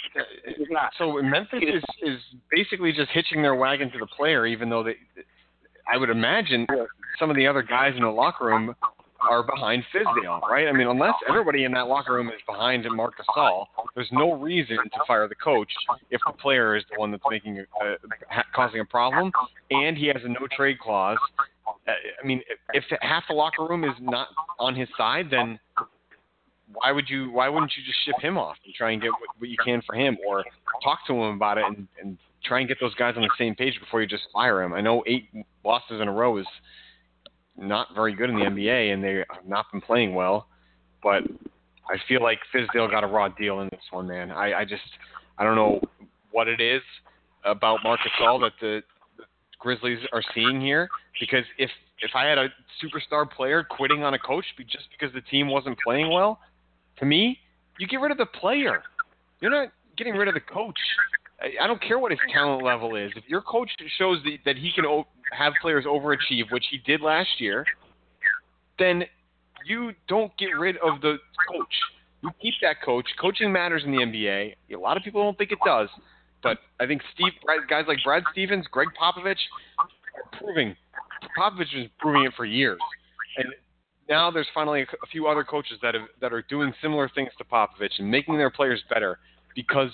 [0.58, 0.92] He's not.
[0.98, 2.20] so Memphis is is
[2.52, 4.96] basically just hitching their wagon to the player, even though they.
[5.92, 6.68] I would imagine
[7.18, 8.76] some of the other guys in the locker room
[9.30, 10.68] are behind Fizdale, right?
[10.68, 14.78] I mean, unless everybody in that locker room is behind Marc Gasol, there's no reason
[14.78, 15.72] to fire the coach
[16.12, 19.32] if the player is the one that's making a, a, causing a problem,
[19.72, 21.18] and he has a no trade clause.
[21.88, 22.42] Uh, I mean,
[22.74, 24.28] if half the locker room is not
[24.60, 25.60] on his side, then
[26.72, 29.50] why would you why wouldn't you just ship him off and try and get what,
[29.50, 30.44] you can for him or
[30.84, 33.56] talk to him about it and, and try and get those guys on the same
[33.56, 34.74] page before you just fire him.
[34.74, 35.30] I know eight
[35.64, 36.48] losses in a row is
[37.58, 40.48] not very good in the NBA and they have not been playing well,
[41.02, 41.24] but
[41.90, 44.32] I feel like Fizdale got a raw deal in this one, man.
[44.32, 44.82] I, I just
[45.38, 45.82] I don't know
[46.32, 46.82] what it is
[47.46, 48.82] about Marcus Gasol that the,
[49.18, 49.24] the
[49.60, 52.48] Grizzlies are seeing here because if if I had a
[52.84, 56.40] superstar player quitting on a coach just because the team wasn't playing well,
[57.00, 57.40] to me,
[57.80, 58.84] you get rid of the player.
[59.42, 60.78] You're not getting rid of the coach.
[61.62, 63.12] I, don't care what his talent level is.
[63.16, 64.86] If your coach shows that, he can
[65.38, 67.66] have players overachieve, which he did last year,
[68.80, 69.04] then
[69.66, 71.18] you don't get rid of the
[71.50, 71.74] coach.
[72.22, 73.06] You keep that coach.
[73.20, 74.56] Coaching matters in the NBA.
[74.74, 75.90] A lot of people don't think it does,
[76.42, 77.34] but I think Steve,
[77.70, 79.36] guys like Brad Stevens, Gregg Popovich,
[79.80, 80.76] are proving.
[81.38, 82.80] Popovich has been proving it for years,
[83.38, 83.48] and
[84.10, 87.44] now there's finally a, few other coaches that have that are doing similar things to
[87.44, 89.20] Popovich and making their players better
[89.56, 89.90] because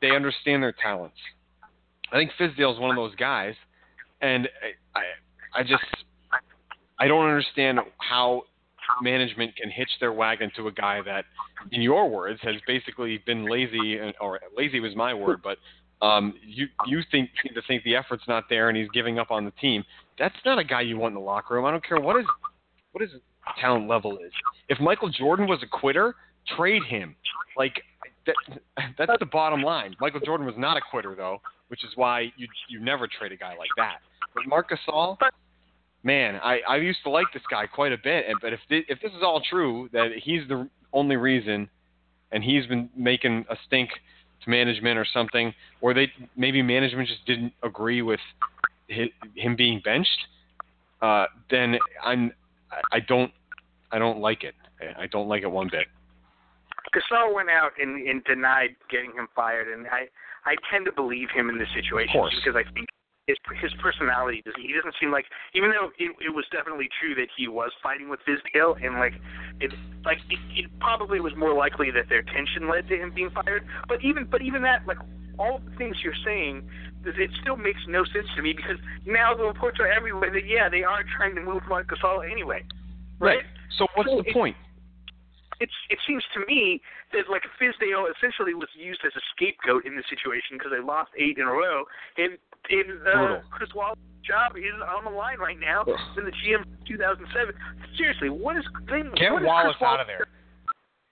[0.00, 1.16] they understand their talents.
[2.12, 3.54] I think Fizdale is one of those guys,
[4.20, 4.48] and
[4.94, 5.84] I, I, just
[6.98, 8.42] I don't understand how
[9.00, 11.24] management can hitch their wagon to a guy that,
[11.70, 15.56] in your words, has basically been lazy, and- or lazy was my word, but
[16.02, 19.44] um, you you think to think the effort's not there and he's giving up on
[19.44, 19.84] the team.
[20.18, 21.64] That's not a guy you want in the locker room.
[21.64, 22.26] I don't care what his
[22.90, 23.12] what his
[23.60, 24.32] talent level is.
[24.68, 26.14] If Michael Jordan was a quitter,
[26.56, 27.14] trade him.
[27.56, 27.82] Like
[28.26, 28.34] that,
[28.98, 29.94] that's the bottom line.
[30.00, 33.36] Michael Jordan was not a quitter though, which is why you you never trade a
[33.36, 33.98] guy like that.
[34.34, 35.16] But Marc Gasol,
[36.02, 38.26] man, I I used to like this guy quite a bit.
[38.28, 41.68] And but if thi- if this is all true, that he's the only reason,
[42.32, 43.90] and he's been making a stink
[44.44, 48.20] to management or something, or they maybe management just didn't agree with
[48.90, 50.18] hi him being benched,
[51.00, 52.32] uh, then I'm
[52.92, 53.32] I- don't
[53.90, 54.54] I don't like it.
[54.80, 55.86] I- I don't like it one bit.
[56.94, 60.08] Gasol went out and, and denied getting him fired, and I
[60.44, 62.88] I tend to believe him in this situation because I think
[63.26, 67.14] his his personality doesn't he doesn't seem like even though it, it was definitely true
[67.14, 69.14] that he was fighting with Fizdale and like
[69.60, 69.70] it
[70.04, 73.64] like it, it probably was more likely that their tension led to him being fired,
[73.88, 74.98] but even but even that like
[75.38, 76.68] all the things you're saying
[77.04, 80.68] it still makes no sense to me because now the reports are everywhere that yeah
[80.68, 82.62] they are trying to move Marc Gasol anyway,
[83.18, 83.42] right?
[83.78, 84.56] So what's So the it- point?
[85.60, 86.80] it's it seems to me
[87.12, 91.10] that like Fizdale essentially was used as a scapegoat in this situation because they lost
[91.18, 91.84] eight in a row,
[92.18, 92.38] and
[92.70, 95.82] and uh, Chris Wallace's job is on the line right now
[96.16, 97.54] in the GM 2007.
[97.96, 100.26] Seriously, what is then Get what is Wallace out of there.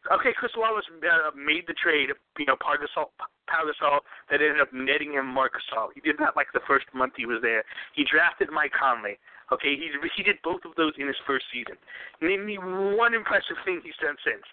[0.09, 2.09] Okay, Chris Wallace uh, made the trade,
[2.39, 4.01] you know, Pau Gasol, Pau Gasol,
[4.33, 5.93] that ended up netting him Marc Gasol.
[5.95, 7.65] He did that like the first month he was there.
[7.95, 9.21] He drafted Mike Conley.
[9.53, 11.75] Okay, he he did both of those in his first season.
[12.23, 14.47] Name me one impressive thing he's done since.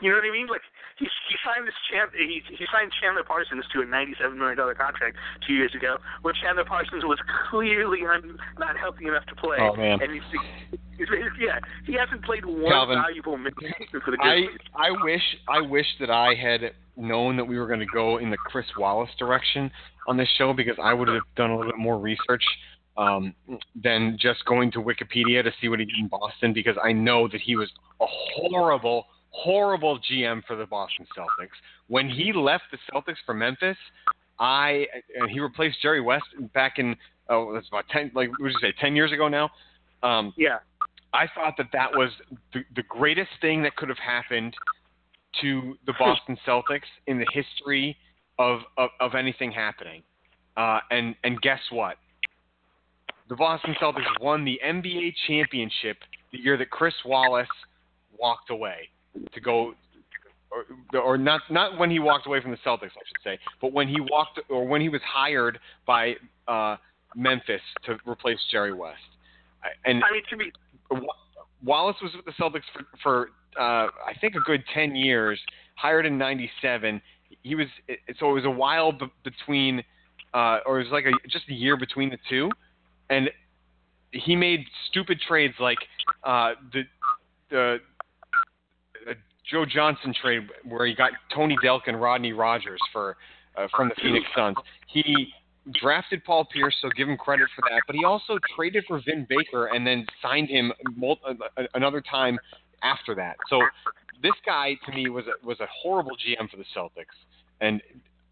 [0.00, 0.46] You know what I mean?
[0.46, 0.62] Like
[0.98, 4.56] he he signed this champ he he signed Chandler Parsons to a ninety seven million
[4.56, 7.18] dollar contract two years ago, where Chandler Parsons was
[7.50, 9.58] clearly un, not healthy enough to play.
[9.60, 9.98] Oh, man.
[10.02, 10.22] And he's,
[10.96, 11.08] he's
[11.40, 13.54] yeah he hasn't played one Calvin, valuable minute
[14.04, 17.80] for the I I wish I wish that I had known that we were going
[17.80, 19.70] to go in the Chris Wallace direction
[20.06, 22.42] on this show because I would have done a little bit more research
[22.96, 23.34] um,
[23.80, 27.28] than just going to Wikipedia to see what he did in Boston because I know
[27.28, 31.56] that he was a horrible horrible GM for the Boston Celtics.
[31.88, 33.76] When he left the Celtics for Memphis,
[34.38, 34.86] I
[35.18, 36.96] and he replaced Jerry West back in
[37.28, 39.50] oh that's about ten like what did you say ten years ago now.
[40.02, 40.58] Um, Yeah.
[41.14, 42.10] I thought that that was
[42.52, 44.54] the, the greatest thing that could have happened
[45.40, 47.96] to the Boston Celtics in the history
[48.38, 50.02] of of, of anything happening.
[50.56, 51.96] Uh, and and guess what?
[53.28, 55.98] The Boston Celtics won the NBA championship
[56.32, 57.48] the year that Chris Wallace
[58.18, 58.88] walked away
[59.32, 59.74] to go,
[60.50, 63.72] or, or not not when he walked away from the Celtics, I should say, but
[63.72, 66.14] when he walked or when he was hired by
[66.46, 66.76] uh,
[67.14, 68.98] Memphis to replace Jerry West.
[69.84, 70.52] And I mean to be
[70.90, 71.14] Wa-
[71.64, 75.38] Wallace was with the Celtics for, for uh, I think a good ten years.
[75.74, 77.00] Hired in '97.
[77.42, 77.66] He was
[78.18, 79.82] so it was a while b- between,
[80.34, 82.50] uh, or it was like a just a year between the two,
[83.10, 83.30] and
[84.12, 85.78] he made stupid trades like
[86.24, 86.82] uh, the
[87.50, 87.78] the
[89.50, 93.16] Joe Johnson trade where he got Tony Delk and Rodney Rogers for
[93.56, 94.56] uh, from the Phoenix Suns.
[94.86, 95.28] He
[95.74, 97.82] drafted Paul Pierce, so give him credit for that.
[97.86, 102.38] But he also traded for Vin Baker and then signed him mul- uh, another time
[102.82, 103.36] after that.
[103.50, 103.60] So
[104.22, 107.16] this guy to me was a, was a horrible GM for the Celtics,
[107.60, 107.80] and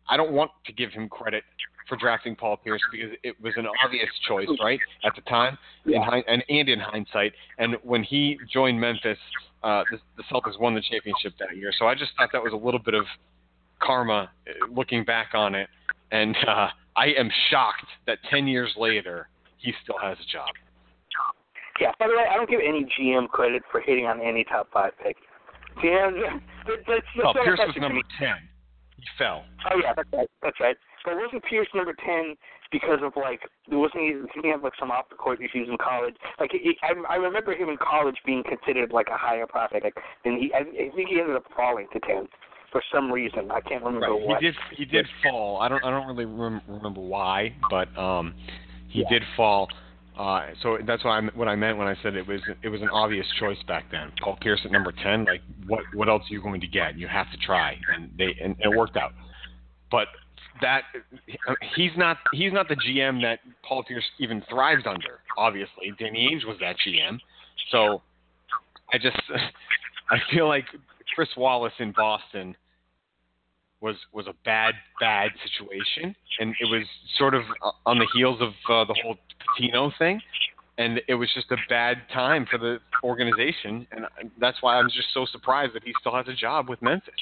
[0.09, 1.45] I don't want to give him credit
[1.89, 5.99] for drafting Paul Pierce because it was an obvious choice, right, at the time, yeah.
[6.27, 7.33] and, and in hindsight.
[7.59, 9.19] And when he joined Memphis,
[9.63, 11.73] uh, the, the Celtics won the championship that year.
[11.79, 13.05] So I just thought that was a little bit of
[13.81, 15.69] karma uh, looking back on it.
[16.11, 20.49] And uh, I am shocked that 10 years later, he still has a job.
[21.81, 24.69] Yeah, by the way, I don't give any GM credit for hitting on any top
[24.73, 25.17] five pick.
[25.83, 26.21] GMs,
[26.67, 28.29] that's, that's, Pierce was number 10
[29.19, 29.45] fell.
[29.71, 30.31] Oh yeah, that's right.
[30.43, 30.77] That's right.
[31.05, 32.35] But wasn't Pierce number ten
[32.73, 34.13] because of like wasn't he?
[34.13, 36.17] Did he have like some off the court issues in college?
[36.41, 40.39] Like he, I, I remember him in college being considered like a higher prospect, and
[40.39, 42.29] he I, I think he ended up falling to ten
[42.73, 43.51] for some reason.
[43.51, 44.21] I can't remember Right.
[44.27, 44.43] what.
[44.43, 44.57] He did.
[44.77, 45.59] He did fall.
[45.61, 45.85] I don't.
[45.85, 48.35] I don't really rem- remember why, but um,
[48.89, 49.09] he Yeah.
[49.11, 49.69] did fall.
[50.17, 52.81] Uh, so that's why I'm, what I meant when I said it was it was
[52.81, 54.13] an obvious choice back then.
[54.23, 55.25] Paul Pierce at number ten.
[55.25, 56.99] Like what what else are you going to get?
[56.99, 59.13] You have to try, and they and it worked out.
[59.91, 60.09] But
[60.63, 60.83] that
[61.77, 65.21] he's not he's not the GM that Paul Pierce even thrives under.
[65.37, 67.19] Obviously, Danny Ainge was that GM.
[67.71, 68.01] So
[68.93, 69.21] I just
[70.11, 70.65] I feel like
[71.15, 72.57] Chris Wallace in Boston
[73.81, 76.85] was was a bad bad situation, and it was
[77.19, 79.17] sort of uh, on the heels of uh, the whole
[79.59, 80.21] Pitino thing,
[80.79, 84.07] and it was just a bad time for the organization, and
[84.41, 87.15] that's why I'm just so surprised that he still has a job with Memphis.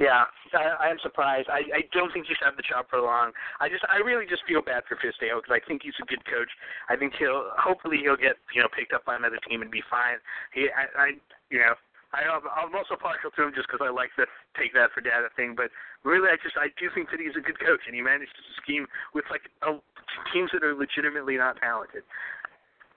[0.00, 0.24] Yeah,
[0.56, 1.52] I, I am surprised.
[1.52, 3.32] I, I don't think he's had the job for long.
[3.60, 6.24] I just, I really just feel bad for Fizdale because I think he's a good
[6.24, 6.48] coach.
[6.88, 9.84] I think he'll, hopefully, he'll get you know picked up by another team and be
[9.92, 10.16] fine.
[10.56, 11.06] He, I, I
[11.52, 11.76] you know,
[12.12, 14.26] I, I'm also partial to him just because I like the
[14.58, 15.54] take that for data thing.
[15.54, 15.70] But
[16.02, 18.42] really, I just, I do think that he's a good coach and he managed to
[18.58, 19.78] scheme with like a,
[20.34, 22.02] teams that are legitimately not talented.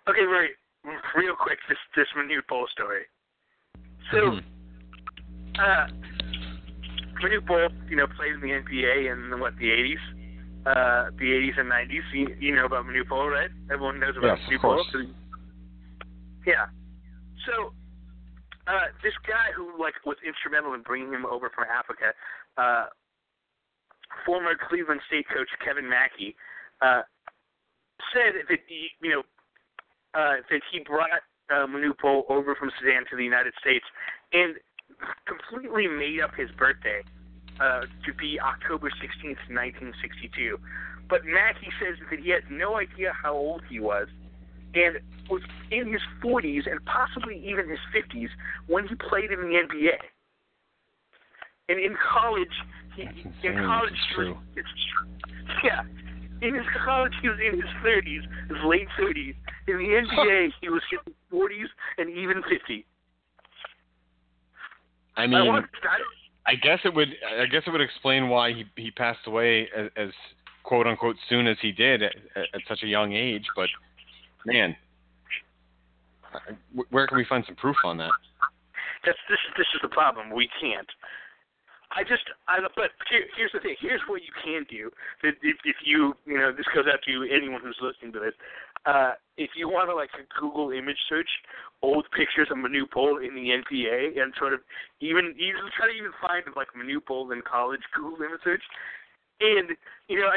[0.10, 0.58] Okay, very
[1.15, 3.06] real quick, this this Manute Bol story.
[4.12, 4.17] So.
[4.17, 4.43] Mhm.
[5.54, 5.86] Uh,
[7.21, 10.02] Manute Bol, you know, played in the NBA in what the '80s,
[10.65, 12.02] uh, the '80s and '90s.
[12.12, 13.49] You, you know about Manute Bol, right?
[13.71, 14.95] Everyone knows about Yes, of course.
[16.45, 16.65] Yeah.
[17.45, 17.73] So,
[18.67, 22.13] uh, this guy who like was instrumental in bringing him over from Africa,
[22.58, 22.88] uh,
[24.26, 26.36] former Cleveland State coach Kevin Mackey,
[26.82, 27.02] uh,
[28.13, 29.23] said that he, you know,
[30.13, 31.10] uh, that he brought
[31.49, 33.86] uh, Manute Bol over from Sudan to the United States,
[34.32, 34.56] and
[35.28, 37.02] completely made up his birthday
[37.60, 40.58] uh, to be October 16th, 1962.
[41.10, 44.08] But Mackey says that he had no idea how old he was
[44.75, 44.97] and
[45.29, 48.29] was in his 40s and possibly even his 50s
[48.67, 49.97] when he played in the NBA.
[51.69, 52.47] And in college,
[52.95, 53.03] he,
[53.47, 54.38] in college, It's he was-
[54.93, 55.07] true.
[55.63, 55.81] yeah.
[56.41, 59.33] In his college, he was in his 30s, his late 30s.
[59.67, 62.86] In the NBA, he was in his 40s and even 50.
[65.15, 67.09] I I mean, want, I, I guess it would.
[67.39, 70.09] I guess it would explain why he he passed away as, as
[70.63, 73.45] quote unquote soon as he did at, at such a young age.
[73.55, 73.69] But
[74.45, 74.75] man,
[76.89, 78.12] where can we find some proof on that?
[79.06, 79.39] That's this.
[79.58, 80.32] This is the problem.
[80.32, 80.88] We can't.
[81.91, 82.23] I just.
[82.47, 82.60] I.
[82.75, 83.75] But here, here's the thing.
[83.79, 84.89] Here's what you can do.
[85.23, 88.34] If, if you, you know, this goes out to anyone who's listening to this.
[88.86, 91.29] Uh, if you want to like Google image search
[91.82, 94.60] old pictures of Manute Bol in the NBA and sort of
[94.99, 98.63] even even try to even find like Manute Bol in college Google image search,
[99.39, 99.75] and
[100.08, 100.32] you know,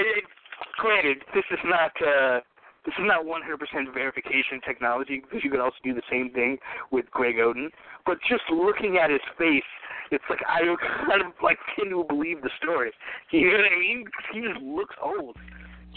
[0.79, 1.93] granted, this is not.
[2.03, 2.41] uh
[2.87, 6.57] this is not 100% verification technology because you could also do the same thing
[6.93, 7.69] with Greg Oden.
[8.07, 9.67] But just looking at his face,
[10.13, 10.61] it's like I
[11.09, 12.93] kind of like can't even believe the story.
[13.33, 14.05] You know what I mean?
[14.33, 15.37] He just looks old.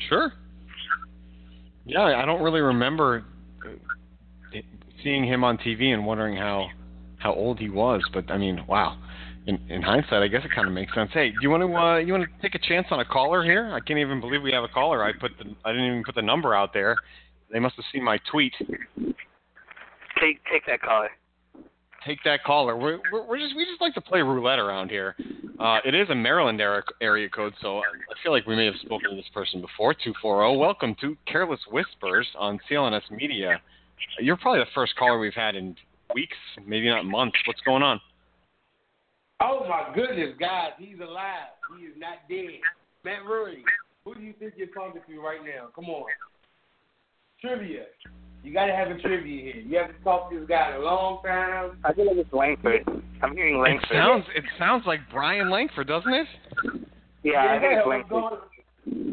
[0.10, 0.34] Sure.
[1.86, 3.24] Yeah, I don't really remember
[3.66, 4.58] uh,
[5.04, 6.68] seeing him on TV and wondering how
[7.20, 8.02] how old he was.
[8.14, 8.98] But I mean, wow.
[9.50, 11.10] In, in hindsight, I guess it kind of makes sense.
[11.12, 13.44] Hey, do you want to uh, you want to take a chance on a caller
[13.44, 13.72] here?
[13.74, 15.04] I can't even believe we have a caller.
[15.04, 16.96] I put the I didn't even put the number out there.
[17.52, 18.54] They must have seen my tweet.
[18.60, 21.10] Take take that caller.
[22.06, 22.78] Take that caller.
[22.78, 25.16] We're, we're, we're just we just like to play roulette around here.
[25.60, 28.76] Uh, it is a Maryland area, area code, so I feel like we may have
[28.84, 29.96] spoken to this person before.
[29.96, 30.54] Two four zero.
[30.54, 33.60] Welcome to Careless Whispers on CLNS Media.
[34.20, 35.76] You're probably the first caller we've had in
[36.14, 37.38] weeks, maybe not months.
[37.48, 38.00] What's going on?
[39.42, 41.56] Oh my goodness, guys, he's alive.
[41.78, 42.60] He is not dead.
[43.06, 43.64] Matt Rooney,
[44.04, 45.68] who do you think you're talking to right now?
[45.74, 46.06] Come on.
[47.40, 47.86] Trivia.
[48.44, 49.62] You gotta have a trivia here.
[49.62, 51.78] You haven't talked to this guy in a long time.
[51.84, 52.84] I feel like it's Langford.
[53.22, 53.92] I'm hearing Langford.
[53.92, 56.28] It sounds it sounds like Brian Langford, doesn't it?
[57.24, 58.40] yeah, I think it's Langford.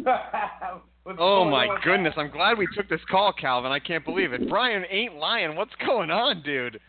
[1.19, 1.81] Oh my on?
[1.85, 2.15] goodness!
[2.17, 3.71] I'm glad we took this call, Calvin.
[3.71, 4.49] I can't believe it.
[4.49, 5.55] Brian ain't lying.
[5.55, 6.81] What's going on, dude?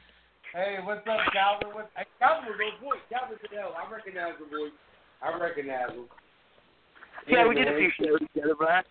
[0.58, 1.70] Hey, what's up, Calvin?
[1.70, 3.06] What's, hey, Calvin was on point.
[3.14, 4.74] Calvin said, "Hell, I recognize the voice.
[5.22, 6.10] I recognize him."
[7.30, 8.82] Yeah, we did a few shows together, Brian.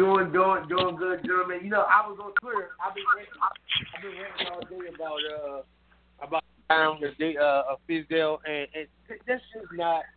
[0.00, 1.60] Doing, doing, doing good, gentlemen.
[1.60, 2.72] You know, I was on Twitter.
[2.80, 5.60] I've been ranting, I've been ranting all day about uh
[6.24, 8.88] about um, the day uh, of Fizdale, and, and
[9.28, 10.08] that's just not.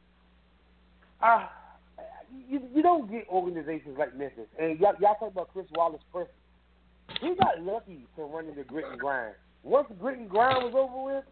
[1.19, 1.51] Uh,
[2.47, 6.31] you you don't get organizations like Memphis, and y'all, y'all talk about Chris Wallace first.
[7.19, 9.35] He got lucky to run into grit and grind.
[9.63, 11.23] Once grit and grind was over with,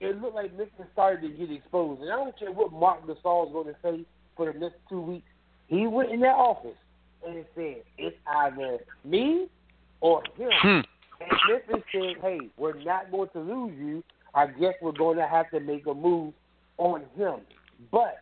[0.00, 2.00] it looked like Memphis started to get exposed.
[2.00, 4.04] And I don't care what Marc Gasol's going to say.
[4.36, 5.26] for the next two weeks,
[5.68, 6.76] he went in that office
[7.24, 9.48] and he said, "It's either me
[10.00, 10.80] or him." Hmm.
[11.20, 14.02] And Memphis said, "Hey, we're not going to lose you.
[14.34, 16.34] I guess we're going to have to make a move
[16.78, 17.40] on him."
[17.92, 18.18] But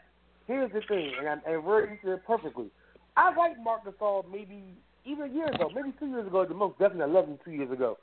[0.46, 2.70] here's the thing, and I'm and Verdi said it perfectly.
[3.16, 4.62] I like Marc Gasol maybe
[5.04, 6.78] even a year ago, maybe two years ago at the most.
[6.78, 7.98] Definitely, I loved him two years ago.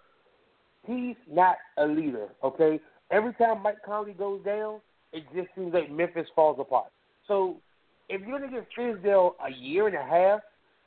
[0.85, 2.29] He's not a leader.
[2.43, 2.79] Okay,
[3.11, 4.79] every time Mike Conley goes down,
[5.13, 6.91] it just seems like Memphis falls apart.
[7.27, 7.57] So
[8.07, 10.41] if you're gonna give Fizdale a year and a half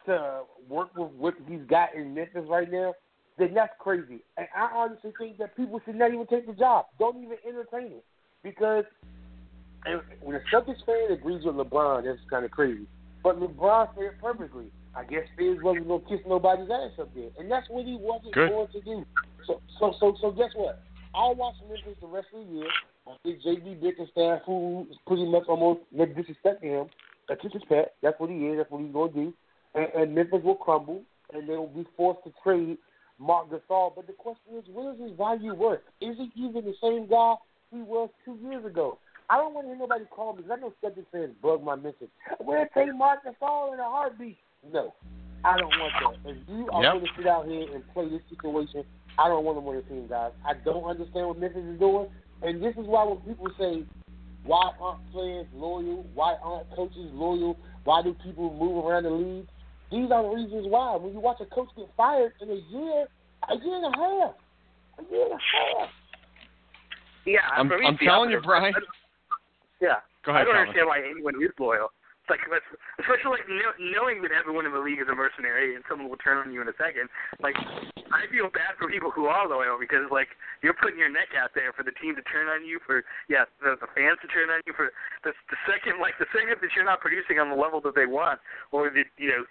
[0.06, 2.94] to work with what he's got in Memphis right now,
[3.38, 4.20] then that's crazy.
[4.36, 6.86] And I honestly think that people should not even take the job.
[6.98, 8.04] Don't even entertain it.
[8.42, 8.84] Because
[10.20, 12.86] when a Celtics fan agrees with LeBron, that's kind of crazy.
[13.22, 14.66] But LeBron said it perfectly.
[14.94, 18.34] I guess Fizz wasn't gonna kiss nobody's ass up there, and that's what he wasn't
[18.34, 18.50] Good.
[18.50, 19.06] going to do.
[19.46, 20.82] So, so, so, so, guess what?
[21.14, 22.68] I'll watch Memphis the rest of the year.
[23.06, 26.88] I think JB Bickerstaff, who is pretty much almost no disrespect him,
[27.28, 27.94] that's his pet.
[28.02, 28.58] That's what he is.
[28.58, 29.34] That's what he's going to do.
[29.74, 32.78] And, and Memphis will crumble, and they will be forced to trade
[33.18, 33.92] Marc Gasol.
[33.94, 35.80] But the question is, what is his value worth?
[36.00, 37.34] Is he even the same guy
[37.70, 38.98] he was two years ago?
[39.30, 41.74] I don't want to hear nobody call me because I know Celtics fans bug my
[41.74, 42.08] mention.
[42.40, 44.36] We'll take Marc Gasol in a heartbeat.
[44.70, 44.94] No,
[45.44, 45.92] I don't want
[46.24, 46.30] that.
[46.30, 46.92] If you are Yep.
[46.92, 48.84] going to sit out here and play this situation,
[49.18, 50.32] I don't want him on the team, guys.
[50.46, 52.08] I don't understand what Memphis is doing,
[52.42, 53.84] and this is why when people say,
[54.44, 56.04] "Why aren't players loyal?
[56.14, 57.58] Why aren't coaches loyal?
[57.84, 59.46] Why do people move around the league?"
[59.90, 60.96] These are the reasons why.
[60.96, 63.06] When you watch a coach get fired in a year,
[63.50, 64.34] a year and a half,
[64.98, 65.90] a year and a half.
[67.26, 68.40] Yeah, I'm- I'm telling you.
[68.40, 68.74] Brian.
[69.80, 70.60] Yeah, Go I don't Thomas.
[70.68, 71.90] understand why anyone is loyal.
[72.30, 72.46] Like,
[73.02, 76.22] especially like know, knowing that everyone in the league is a mercenary and someone will
[76.22, 77.10] turn on you in a second.
[77.42, 77.58] Like,
[78.14, 80.30] I feel bad for people who are loyal because like
[80.62, 83.48] you're putting your neck out there for the team to turn on you, for yeah,
[83.58, 84.72] the, the fans to turn on you.
[84.76, 84.94] For
[85.26, 88.06] the, the second, like the second that you're not producing on the level that they
[88.06, 88.38] want,
[88.70, 89.42] or that you know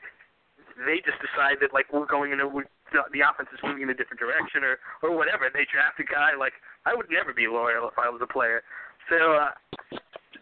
[0.87, 2.63] they just decide that like we're going in a we,
[2.95, 5.49] the, the offense is moving in a different direction or or whatever.
[5.51, 6.53] They draft a guy like
[6.85, 8.63] I would never be loyal if I was a player.
[9.09, 9.51] So uh,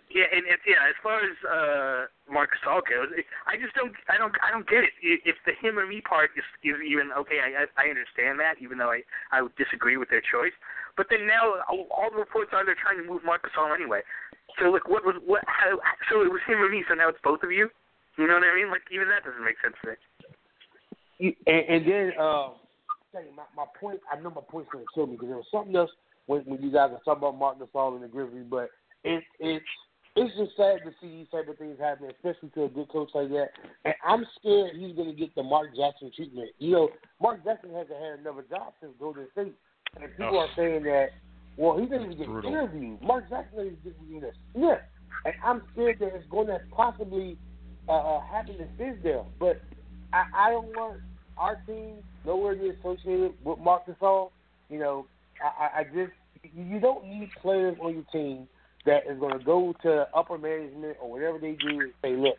[0.10, 0.82] yeah, and it's yeah.
[0.90, 3.14] As far as uh, Marc Gasol goes,
[3.46, 4.94] I just don't I don't I don't get it.
[5.02, 8.82] If the him or me part is, is even okay, I I understand that, even
[8.82, 10.54] though I I would disagree with their choice.
[10.98, 14.02] But then now all all the reports are they're trying to move Marc Gasol anyway.
[14.58, 15.78] So like what was what how
[16.10, 17.70] so it was him or me, so now it's both of you.
[18.18, 18.74] You know what I mean?
[18.74, 21.38] Like even that doesn't make sense to me.
[21.46, 24.00] And, and then you, my, my point.
[24.12, 25.92] I know my point's going to kill me because there was something else
[26.26, 28.70] when, when you guys were talking about Marc Gasol and the Grizzlies, but
[29.04, 29.66] it, it's
[30.16, 33.10] it's just sad to see these type of things happen, especially to a good coach
[33.14, 33.50] like that.
[33.86, 36.50] And I'm scared he's going to get the Mark Jackson treatment.
[36.60, 36.90] You know,
[37.22, 39.54] Mark Jackson hasn't had another job since Golden State,
[40.02, 40.50] and people Ugh.
[40.50, 41.08] are saying that.
[41.58, 42.52] Well, he didn't even get Brutal.
[42.52, 43.02] interviewed.
[43.02, 44.80] Mark Jackson is getting a sniff,
[45.26, 47.38] and I'm scared that it's going to possibly
[47.88, 49.26] uh, uh, happen to Fizdale.
[49.40, 49.62] But
[50.14, 51.02] I, I don't want
[51.38, 51.96] our team
[52.26, 54.32] nowhere near associated with Marc Gasol.
[54.70, 55.06] You know,
[55.44, 56.14] I, I- just
[56.56, 58.48] you don't need players on your team
[58.86, 62.38] that is going to go to upper management or whatever they do and say, look,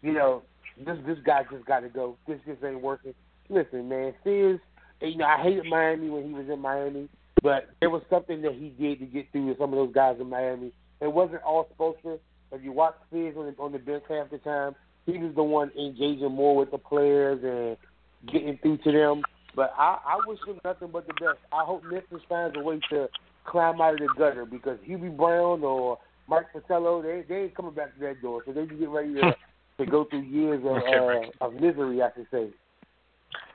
[0.00, 0.42] you know,
[0.78, 2.16] this this guy just got to go.
[2.26, 3.14] This just ain't working.
[3.48, 4.58] Listen, man, Fizz,
[5.02, 7.08] you know, I hated Miami when he was in Miami,
[7.42, 10.16] but there was something that he did to get through to some of those guys
[10.20, 10.72] in Miami.
[11.00, 12.18] It wasn't all Spoelstra.
[12.52, 14.74] If you watch Fizz on the, on the bench half the time,
[15.06, 19.22] he was the one engaging more with the players and getting through to them.
[19.54, 21.38] But I, I wish him nothing but the best.
[21.52, 23.08] I hope Memphis finds a way to
[23.44, 27.74] climb out of the gutter because Hubie Brown or Mark Fratello, they they ain't coming
[27.74, 28.42] back to that door.
[28.46, 29.36] So they can get ready to
[29.78, 32.48] to go through years of Okay, uh, of misery, I should say.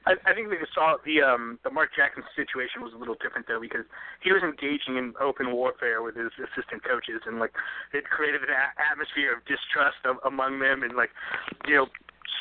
[0.07, 3.45] I, I think the saw the um, the Mark Jackson situation was a little different
[3.47, 3.83] though because
[4.23, 7.51] he was engaging in open warfare with his assistant coaches and like
[7.91, 11.11] it created an a- atmosphere of distrust of, among them and like
[11.67, 11.87] you know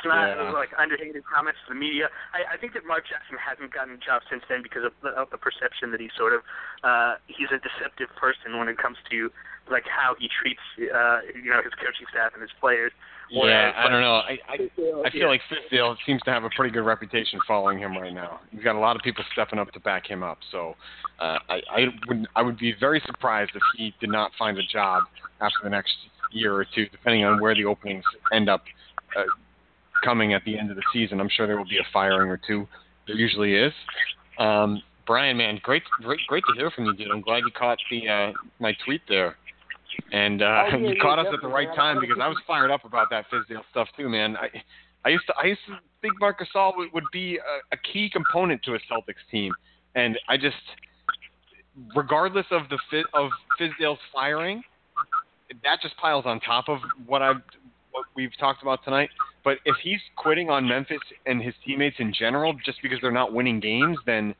[0.06, 0.50] snot Yeah.
[0.54, 2.08] like underhanded comments to the media.
[2.32, 5.10] I, I think that Mark Jackson hasn't gotten a job since then because of the,
[5.18, 6.40] of the perception that he's sort of
[6.86, 9.30] uh, he's a deceptive person when it comes to
[9.70, 12.92] like how he treats uh, you know his coaching staff and his players.
[13.28, 14.22] Yeah, Whereas, I don't know.
[14.22, 15.10] I, I I yeah.
[15.10, 18.38] feel like Fizdale seems to have a pretty good reputation following him right now.
[18.52, 20.38] He's got a lot of people stepping up to back him up.
[20.52, 20.76] So
[21.18, 24.66] uh, I I would I would be very surprised if he did not find a
[24.72, 25.04] job
[25.40, 25.92] after the next
[26.30, 28.62] year or two, depending on where the openings end up
[29.16, 29.22] uh,
[30.02, 31.20] coming at the end of the season.
[31.20, 32.66] I'm sure there will be a firing or two.
[33.06, 33.72] There usually is.
[34.38, 37.10] Um, Brian, man, great great great to hear from you, dude.
[37.10, 39.36] I'm glad you caught the uh, my tweet there.
[40.12, 41.76] And uh, Oh, yeah, you caught us at the right man.
[41.76, 44.36] time because I was fired up about that Fizdale stuff too, man.
[44.36, 44.48] I
[45.04, 48.10] I used to I used to think Marc Gasol would, would be a, a key
[48.10, 49.52] component to a Celtics team,
[49.94, 50.56] and I just,
[51.94, 54.62] regardless of the fit of Fizdale's firing,
[55.62, 57.40] that just piles on top of what I've
[57.92, 59.08] what we've talked about tonight.
[59.46, 63.32] But if he's quitting on Memphis and his teammates in general just because they're not
[63.32, 64.34] winning games, then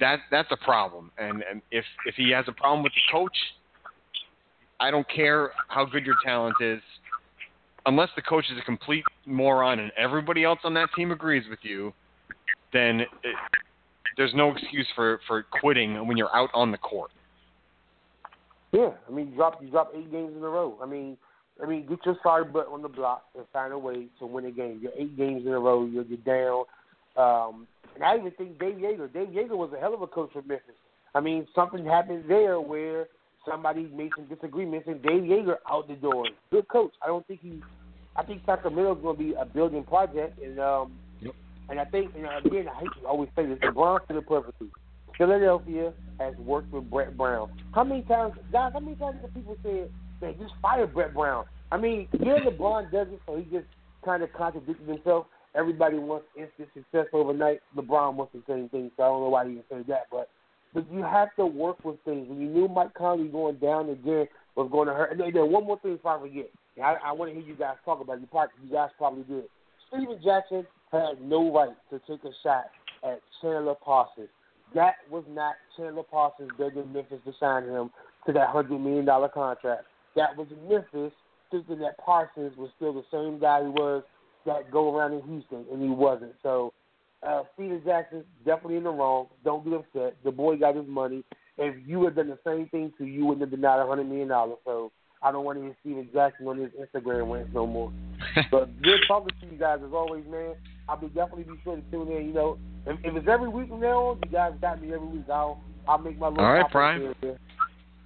[0.00, 1.10] that that's a problem.
[1.16, 3.36] And, and if if he has a problem with the coach,
[4.78, 6.82] I don't care how good your talent is,
[7.86, 11.60] unless the coach is a complete moron and everybody else on that team agrees with
[11.62, 11.94] you,
[12.74, 13.08] then it,
[14.18, 17.12] there's no excuse for for quitting when you're out on the court.
[18.72, 20.76] Yeah, I mean, you drop you drop eight games in a row.
[20.82, 21.16] I mean,
[21.62, 24.46] I mean, get your sorry butt on the block and find a way to win
[24.46, 24.80] a game.
[24.82, 25.84] You're eight games in a row.
[25.84, 26.64] You're, you're down.
[27.16, 29.12] Um, and I even think Dave Joerger.
[29.12, 30.74] Dave Joerger was a hell of a coach for Memphis.
[31.14, 33.08] I mean, something happened there where
[33.48, 36.26] somebody made some disagreements, and Dave Joerger out the door.
[36.50, 36.92] Good coach.
[37.02, 37.60] I don't think he.
[38.16, 41.34] I think Sacramento's going to be a building project, and um, Yep.
[41.68, 44.68] and I think, and again, I hate to always say this, LeBron said it perfectly.
[45.16, 47.50] Philadelphia has worked with Brett Brown.
[47.72, 48.72] How many times, guys?
[48.72, 49.90] How many times have people said,
[50.20, 51.44] "Man, just fire Brett Brown"?
[51.72, 53.66] I mean, yeah, LeBron does it, so he just
[54.04, 55.26] kind of contradicted himself.
[55.54, 57.60] Everybody wants instant success overnight.
[57.76, 60.06] LeBron wants the same thing, so I don't know why he say that.
[60.10, 60.28] But
[60.72, 62.28] but you have to work with things.
[62.28, 65.12] When you knew Mike Conley going down again was going to hurt.
[65.12, 66.50] And then one more thing before I forget.
[66.82, 68.20] I, I want to hear you guys talk about it.
[68.20, 69.44] You probably, you guys probably did.
[69.88, 72.66] Stephen Jackson had no right to take a shot
[73.04, 74.28] at Chandler Parsons.
[74.74, 77.90] That was not Chandler Parsons begging Memphis to sign him
[78.26, 79.84] to that hundred million dollar contract.
[80.20, 81.12] That was Memphis
[81.50, 84.02] thinking that Parsons was still the same guy he was
[84.44, 86.34] that go around in Houston, and he wasn't.
[86.42, 86.74] So
[87.26, 89.28] uh, Stephen Jackson definitely in the wrong.
[89.46, 90.16] Don't get upset.
[90.22, 91.24] The boy got his money.
[91.56, 94.28] If you had done the same thing to you, wouldn't have denied a hundred million
[94.28, 94.58] dollars.
[94.66, 94.92] So
[95.22, 97.90] I don't want to hear Stephen Jackson on his Instagram rants no more.
[98.50, 100.54] but good talking to you guys as always, man.
[100.86, 102.26] I'll be definitely be sure to tune in.
[102.26, 105.08] You know, if, if it's every week from now on, you guys got me every
[105.08, 105.30] week.
[105.32, 107.38] I'll I'll make my little All right, here there.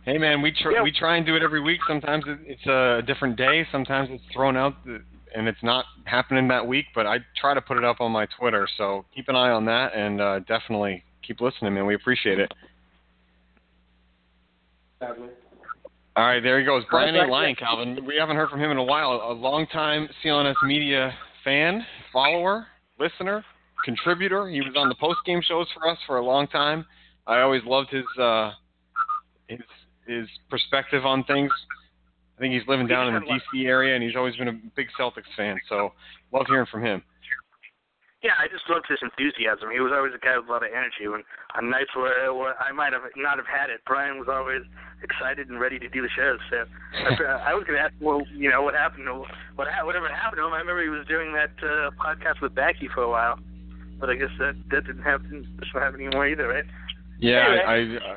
[0.05, 0.82] Hey man, we tr- Yeah.
[0.82, 1.80] we try and do it every week.
[1.86, 3.66] Sometimes it's a different day.
[3.72, 6.86] Sometimes it's thrown out and it's not happening that week.
[6.94, 9.64] But I try to put it up on my Twitter, so keep an eye on
[9.64, 11.86] that and uh, definitely keep listening, man.
[11.86, 12.52] We appreciate it.
[16.16, 17.26] All right, there he goes, Brian A.
[17.26, 18.05] Lyon, Calvin.
[18.07, 19.11] We haven't heard from him in a while.
[19.12, 22.66] A longtime CLNS media fan, follower,
[23.00, 23.44] listener,
[23.84, 24.48] contributor.
[24.48, 26.86] He was on the post game shows for us for a long time.
[27.26, 28.52] I always loved his uh,
[29.48, 29.59] his
[30.07, 31.50] his perspective on things.
[32.36, 34.88] I think he's living down in the DC area, and he's always been a big
[34.98, 35.59] Celtics fan.
[35.68, 35.92] So
[36.32, 37.02] love hearing from him.
[38.24, 39.68] Yeah, I just loved his enthusiasm.
[39.68, 41.05] He was always a guy with a lot of energy.
[41.07, 41.22] When
[41.55, 44.64] on nights where, where I might have not have had it, Brian was always
[45.05, 46.40] excited and ready to do the shows.
[46.48, 46.64] So
[47.05, 49.05] I, I was going to ask, well, you know, what happened?
[49.12, 49.28] To,
[49.61, 50.57] what whatever happened to him?
[50.57, 53.38] I remember he was doing that uh, podcast with Backy for a while,
[54.00, 55.44] but I guess that that didn't happen.
[55.61, 56.64] Doesn't happen anymore either, right?
[57.20, 57.61] Yeah, Anyway.
[57.68, 58.16] I I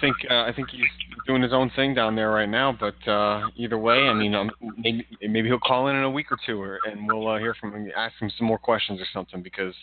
[0.00, 0.82] think uh, I think he's
[1.26, 2.76] doing his own thing down there right now.
[2.78, 6.30] But uh, either way, I mean, um, maybe maybe he'll call in in a week
[6.30, 9.06] or two, or, and we'll uh, hear from him, ask him some more questions or
[9.12, 9.42] something.
[9.42, 9.74] Because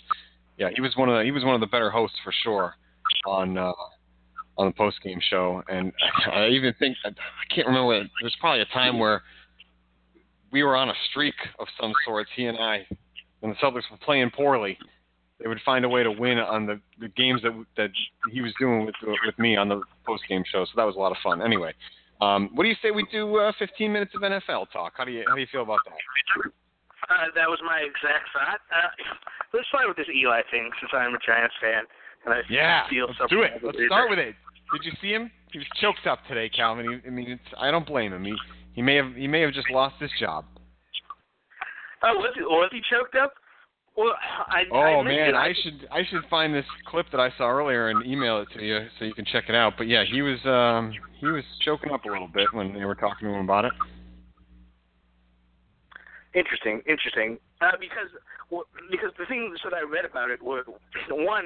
[0.58, 2.76] yeah, he was one of the, he was one of the better hosts for sure
[3.26, 3.74] on uh,
[4.58, 5.62] on the post game show.
[5.70, 5.92] And
[6.32, 7.12] I even think I
[7.54, 8.08] can't remember.
[8.22, 9.24] There's probably a time where
[10.52, 12.30] we were on a streak of some sorts.
[12.36, 12.88] He and I,
[13.40, 14.78] when the Celtics were playing poorly,
[15.42, 17.90] they would find a way to win on the, the games that that
[18.32, 20.66] he was doing with with me on the post game show.
[20.66, 21.42] So that was a lot of fun.
[21.42, 21.74] Anyway,
[22.22, 24.94] um, what do you say we do uh, 15 minutes of NFL talk?
[24.96, 26.52] How do you how do you feel about that?
[27.10, 28.62] Uh, that was my exact thought.
[28.72, 28.88] Uh,
[29.54, 31.84] let's start with this Eli thing, since I'm a Giants fan,
[32.26, 33.52] and I Yeah, feel let's do it.
[33.64, 34.36] Let's start with it.
[34.72, 35.32] Did you see him?
[35.52, 37.02] He was choked up today, Calvin.
[37.04, 38.24] He, I mean, it's, I don't blame him.
[38.24, 38.34] He
[38.74, 40.46] he may have he may have just lost his job.
[42.04, 43.34] Oh, was he, was he choked up?
[43.98, 44.14] Well,
[44.48, 45.36] I, Oh I man, it.
[45.36, 48.64] I should I should find this clip that I saw earlier and email it to
[48.64, 49.74] you so you can check it out.
[49.78, 52.96] But yeah, he was um he was choking up a little bit when they were
[52.96, 53.74] talking to him about it.
[56.34, 57.38] Interesting, interesting.
[57.60, 58.08] Uh, because
[58.50, 60.64] well, because the things that I read about it were
[61.10, 61.46] one.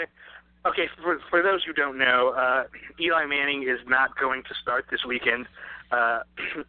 [0.66, 2.64] Okay, for for those who don't know, uh,
[3.00, 5.46] Eli Manning is not going to start this weekend
[5.92, 6.22] uh,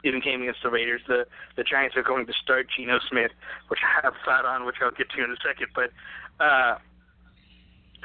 [0.05, 1.01] in the game against the Raiders.
[1.09, 1.25] The
[1.57, 3.31] the Giants are going to start Geno Smith,
[3.69, 5.69] which I have thought on, which I'll get to in a second.
[5.75, 5.91] But
[6.45, 6.77] uh,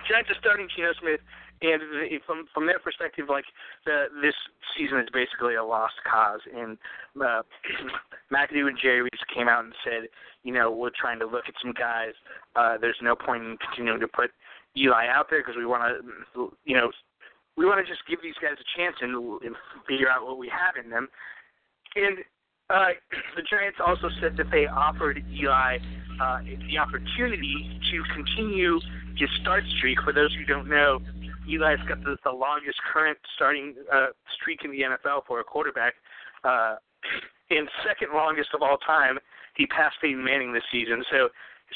[0.07, 1.19] Giants are starting Geno Smith,
[1.61, 3.45] and the, from from their perspective, like
[3.85, 4.35] the, this
[4.77, 6.39] season is basically a lost cause.
[6.55, 6.77] And
[7.19, 7.43] uh,
[8.31, 10.07] McAdoo and Jerry Reese came out and said,
[10.43, 12.13] you know, we're trying to look at some guys.
[12.55, 14.31] Uh, there's no point in continuing to put
[14.77, 16.91] Eli out there because we want to, you know,
[17.57, 19.13] we want to just give these guys a chance and,
[19.43, 19.55] and
[19.87, 21.07] figure out what we have in them.
[21.95, 22.19] And
[22.69, 22.95] uh,
[23.35, 25.77] the Giants also said that they offered Eli
[26.21, 28.79] uh, the opportunity to continue
[29.17, 29.99] his start streak.
[30.03, 30.99] For those who don't know,
[31.47, 34.07] Eli's got the, the longest current starting uh,
[34.39, 35.93] streak in the NFL for a quarterback.
[36.43, 36.75] Uh,
[37.49, 39.19] and second longest of all time.
[39.55, 41.29] He passed Peyton Manning this season, so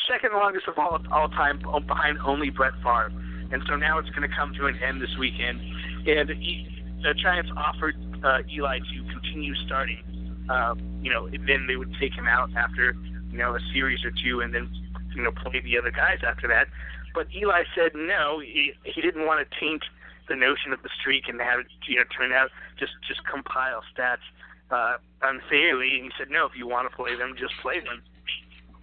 [0.07, 3.11] second longest of all all time behind only Brett Favre.
[3.51, 5.61] And so now it's going to come to an end this weekend.
[6.07, 10.01] And the Giants offered uh, Eli to continue starting.
[10.49, 12.95] Uh, you know, then they would take him out after
[13.31, 14.69] you know a series or two, and then
[15.15, 16.67] you know play the other guys after that.
[17.13, 18.39] But Eli said no.
[18.39, 19.83] He he didn't want to taint
[20.27, 23.81] the notion of the streak and have it you know turn out just just compile
[23.95, 24.25] stats
[24.71, 25.95] uh, unfairly.
[25.95, 26.45] And he said no.
[26.45, 28.01] If you want to play them, just play them.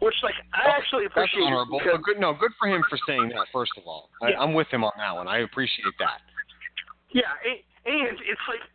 [0.03, 1.79] Which like I oh, actually appreciate it honorable.
[1.79, 3.47] because- But good, no, good for him for saying that.
[3.55, 4.41] First of all, I, Yeah.
[4.43, 5.29] I'm with him on that one.
[5.31, 6.19] I appreciate that.
[7.15, 8.67] Yeah, and, and it's like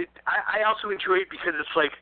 [0.00, 1.92] it, I, I also enjoy it because it's like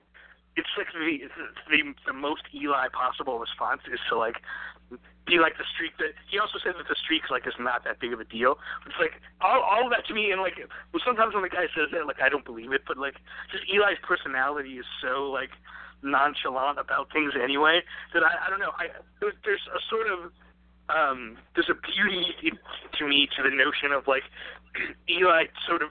[0.54, 1.26] it's like the,
[1.70, 4.36] the the most Eli possible response is to like
[5.26, 7.98] be like the streak that he also said that the streak like is not that
[8.00, 8.58] big of a deal.
[8.86, 10.54] It's like all all of that to me and like
[10.92, 13.16] well sometimes when the guy says that like I don't believe it, but like
[13.50, 15.50] just Eli's personality is so like
[16.02, 17.82] nonchalant about things anyway
[18.14, 18.88] that I I don't know I
[19.20, 20.30] there's, there's a sort of
[20.88, 22.52] um there's a beauty
[22.98, 24.22] to me to the notion of like
[25.10, 25.90] Eli sort of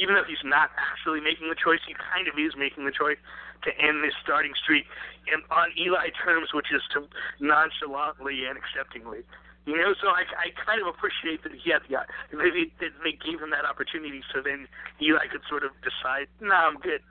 [0.00, 3.20] even though he's not actually making the choice, he kind of is making the choice
[3.62, 4.88] to end this starting streak
[5.28, 7.04] and on Eli terms, which is to
[7.38, 9.20] nonchalantly and acceptingly.
[9.68, 12.00] You know, so I, I kind of appreciate that he had the
[12.32, 14.66] they, that they gave him that opportunity, so then
[15.02, 17.04] Eli could sort of decide, nah, I'm good.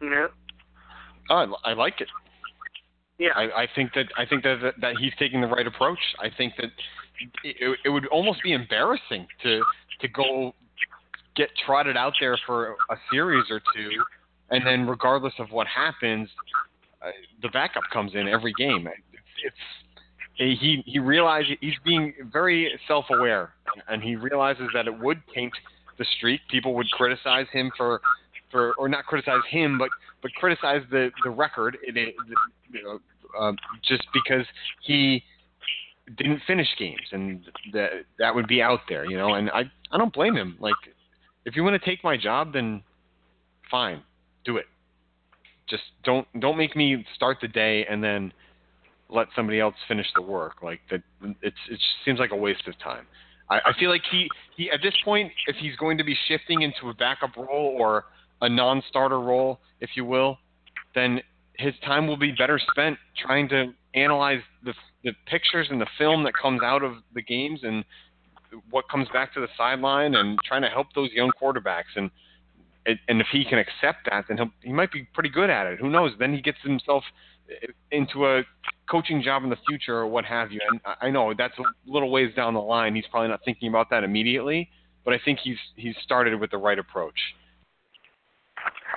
[0.00, 0.28] You know?
[1.30, 2.08] Oh, I, I like it.
[3.18, 3.28] Yeah.
[3.36, 5.98] I, I think that I think that, that that he's taking the right approach.
[6.20, 6.70] I think that
[7.44, 9.62] it, it would almost be embarrassing to
[10.00, 10.54] to go
[11.36, 13.90] get trotted out there for a series or two,
[14.50, 16.28] and then regardless of what happens,
[17.02, 17.10] uh,
[17.42, 18.88] the backup comes in every game.
[18.88, 19.56] It's, it's
[20.36, 23.54] he he realizes he's being very self-aware,
[23.88, 25.52] and he realizes that it would taint
[25.98, 26.40] the streak.
[26.50, 28.00] People would criticize him for
[28.50, 29.88] for or not criticize him, but
[30.24, 31.76] but criticize the the record.
[31.86, 32.14] It, it,
[32.72, 32.98] you know,
[33.38, 33.56] um,
[33.86, 34.46] just because
[34.82, 35.22] he
[36.16, 37.44] didn't finish games, and
[37.74, 39.34] that that would be out there, you know.
[39.34, 40.56] And I I don't blame him.
[40.58, 40.74] Like,
[41.44, 42.82] if you want to take my job, then
[43.70, 44.02] fine,
[44.46, 44.64] do it.
[45.68, 48.32] Just don't don't make me start the day and then
[49.10, 50.62] let somebody else finish the work.
[50.62, 51.02] Like that,
[51.42, 53.06] it's it just seems like a waste of time.
[53.50, 56.62] I, I feel like he he at this point, if he's going to be shifting
[56.62, 58.06] into a backup role or
[58.40, 60.38] a non-starter role, if you will,
[60.94, 61.20] then
[61.54, 64.74] his time will be better spent trying to analyze the
[65.04, 67.84] the pictures and the film that comes out of the games and
[68.70, 71.94] what comes back to the sideline and trying to help those young quarterbacks.
[71.96, 72.10] And
[72.86, 75.78] and if he can accept that then he'll, he might be pretty good at it.
[75.78, 76.12] Who knows?
[76.18, 77.04] Then he gets himself
[77.90, 78.42] into a
[78.90, 80.60] coaching job in the future or what have you.
[80.70, 82.94] And I know that's a little ways down the line.
[82.94, 84.70] He's probably not thinking about that immediately
[85.04, 87.18] but I think he's he's started with the right approach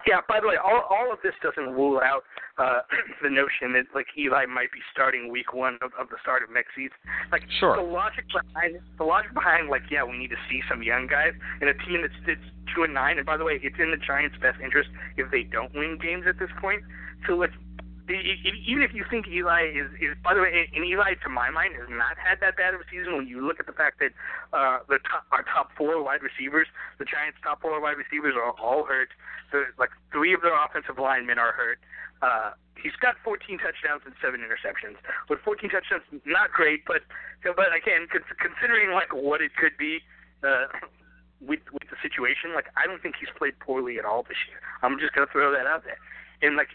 [0.07, 0.21] Yeah.
[0.27, 2.23] By the way, all all of this doesn't rule out
[2.57, 2.81] uh,
[3.23, 6.49] the notion that like Eli might be starting week one of, of the start of
[6.49, 6.95] next season.
[7.31, 7.75] Like Sure.
[7.75, 11.33] the logic behind the logic behind like yeah we need to see some young guys
[11.61, 13.17] in a team that's, that's two and nine.
[13.17, 16.25] And by the way, it's in the Giants' best interest if they don't win games
[16.27, 16.81] at this point.
[17.27, 17.51] So like.
[18.09, 21.75] Even if you think Eli is, is, by the way, and Eli, to my mind,
[21.75, 23.17] has not had that bad of a season.
[23.17, 24.15] When you look at the fact that
[24.53, 26.67] uh, the top, our top four wide receivers,
[26.99, 29.09] the Giants' top four wide receivers, are all hurt.
[29.51, 31.79] The, like three of their offensive linemen are hurt.
[32.21, 32.51] Uh,
[32.81, 34.97] he's got 14 touchdowns and seven interceptions.
[35.29, 37.03] With 14 touchdowns, not great, but
[37.43, 39.99] but again, considering like what it could be
[40.43, 40.71] uh,
[41.41, 44.59] with with the situation, like I don't think he's played poorly at all this year.
[44.81, 45.99] I'm just gonna throw that out there.
[46.41, 46.69] And like,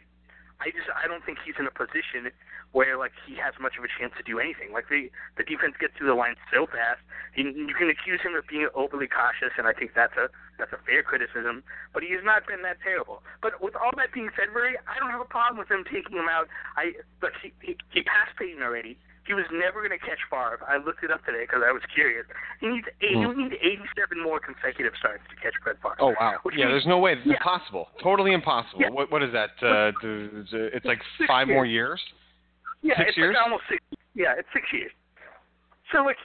[0.62, 2.30] I just I don't think he's in a position
[2.70, 4.70] where like he has much of a chance to do anything.
[4.70, 7.02] Like the the defense gets through the line so fast.
[7.34, 10.30] You, you can accuse him of being overly cautious, and I think that's a
[10.62, 11.66] that's a fair criticism.
[11.90, 13.26] But he has not been that terrible.
[13.42, 16.14] But with all that being said, Murray, I don't have a problem with him taking
[16.14, 16.46] him out.
[16.78, 18.94] I but he he, he passed Peyton already.
[19.24, 20.58] He was never going to catch Favre.
[20.66, 22.26] I looked it up today because I was curious.
[22.58, 23.38] He needs eight, he Hmm.
[23.38, 25.94] needs 87 more consecutive starts to catch Brett Favre.
[26.00, 26.40] Oh wow!
[26.50, 27.12] Yeah, means- there's no way.
[27.14, 27.34] It's Yeah.
[27.38, 27.88] impossible.
[28.02, 28.82] Totally impossible.
[28.82, 28.90] Yeah.
[28.90, 29.50] What what is that?
[29.62, 31.56] Uh, it's like Six five years.
[31.56, 32.02] more years.
[32.82, 33.34] Yeah, Six it's years?
[33.34, 33.80] like almost six.
[34.14, 34.90] Yeah, it's six years.
[35.92, 36.18] So like,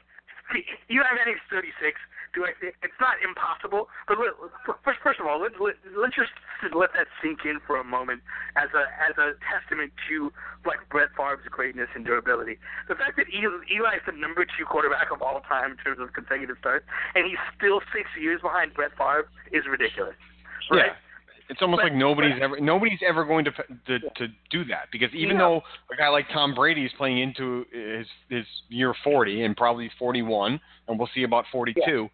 [0.90, 2.00] you have Manning's 36.
[2.34, 2.52] Do I?
[2.60, 4.36] think It's not impossible, but let,
[4.84, 6.34] first, first of all, let, let, let's just
[6.76, 8.22] let that sink in for a moment
[8.56, 10.32] as a as a testament to
[10.66, 12.60] like Brett Favre's greatness and durability.
[12.88, 16.00] The fact that Eli, Eli is the number two quarterback of all time in terms
[16.00, 20.16] of consecutive starts, and he's still six years behind Brett Favre is ridiculous.
[20.70, 20.92] Right?
[20.92, 21.07] Yeah.
[21.50, 23.52] It's almost But- like nobody's but- ever nobody's ever going to
[23.88, 25.44] to, to do that because even Yeah.
[25.44, 29.90] though a guy like Tom Brady is playing into his his year 40 and probably
[29.98, 32.10] 41 and we'll see about 42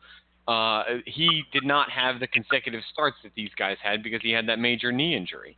[0.47, 4.45] uh he did not have the consecutive starts that these guys had because he had
[4.47, 5.55] that major knee injury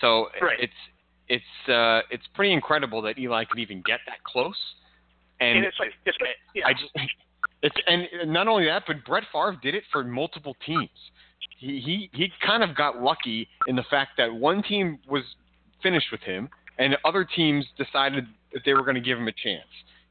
[0.00, 0.60] So Right.
[0.60, 0.72] it's
[1.28, 4.58] it's uh, it's pretty incredible that Eli could even get that close.
[5.40, 6.66] And, And, it's like, it's like yeah.
[6.66, 6.90] I just
[7.62, 10.90] it's and not only that, but Brett Favre did it for multiple teams.
[11.62, 15.22] He he kind of got lucky in the fact that one team was
[15.82, 16.48] finished with him,
[16.78, 19.68] and other teams decided that they were going to give him a chance.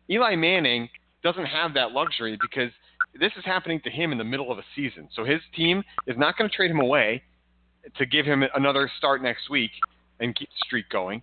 [0.09, 0.89] Eli Manning
[1.23, 2.71] doesn't have that luxury because
[3.19, 5.09] this is happening to him in the middle of a season.
[5.13, 7.21] So his team is not going to trade him away
[7.97, 9.71] to give him another start next week
[10.19, 11.21] and keep the streak going.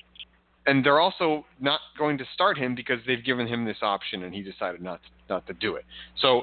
[0.66, 4.35] And they're also not going to start him because they've given him this option and
[4.35, 5.85] he decided not to, not to do it.
[6.20, 6.43] So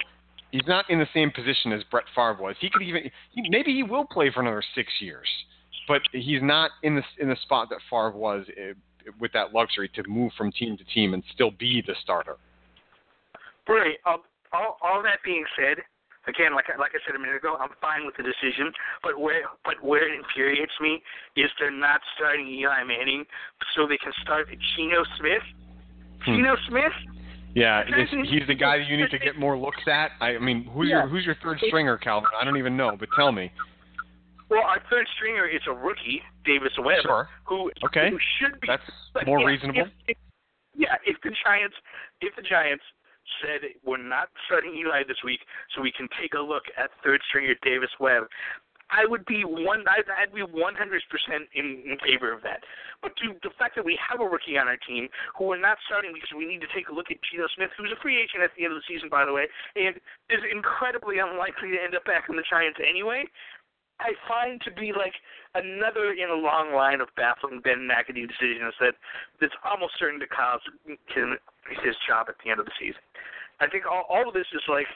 [0.56, 2.56] he's not in the same position as Brett Favre was.
[2.60, 5.28] He could even he, maybe he will play for another six years,
[5.88, 8.74] but he's not in the in the spot that Favre was uh,
[9.20, 12.38] with that luxury to move from team to team and still be the starter.
[13.68, 13.98] Right.
[14.06, 14.22] Um,
[14.54, 15.84] all, all that being said,
[16.28, 18.72] again, like like I said a minute ago, I'm fine with the decision.
[19.04, 21.04] But where but where it infuriates me
[21.36, 23.26] is they're not starting Eli Manning
[23.76, 25.44] so they can start Geno Smith.
[26.24, 26.36] Hmm.
[26.38, 26.94] Geno Smith.
[27.56, 27.84] Yeah,
[28.30, 30.12] he's the guy that you need to get more looks at.
[30.22, 31.00] I mean, who's Yeah.
[31.00, 32.30] your who's your third stringer, Calvin?
[32.40, 33.52] I don't even know, but tell me.
[34.50, 37.30] Well, our third stringer is a rookie, Davis Webb, Sure.
[37.46, 38.12] who Okay.
[38.12, 38.84] who should be That's
[39.26, 39.82] more yeah, reasonable.
[39.82, 40.18] If, if,
[40.76, 41.76] yeah, if the Giants,
[42.22, 42.84] if the Giants
[43.42, 45.40] said we're not starting Eli this week,
[45.74, 48.28] so we can take a look at third stringer Davis Webb,
[48.94, 49.84] I would be one.
[49.90, 50.52] I'd, be 100
[51.10, 52.62] percent in, in favor of that.
[53.02, 55.78] But to the fact that we have a rookie on our team who we're not
[55.90, 58.46] starting because we need to take a look at Geno Smith, who's a free agent
[58.46, 59.98] at the end of the season, by the way, and
[60.30, 63.26] is incredibly unlikely to end up back in the Giants anyway.
[64.00, 65.16] I find to be like
[65.56, 68.94] another in a long line of baffling Ben McAdoo decisions that
[69.40, 71.38] that's almost certain to him
[71.82, 73.02] his job at the end of the season.
[73.60, 74.88] I think all, all of this is like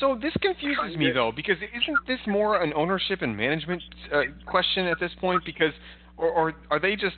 [0.00, 3.82] So this confuses me though, because isn't this more an ownership and management
[4.12, 5.42] uh, question at this point?
[5.44, 5.72] Because,
[6.16, 7.16] or, or are they just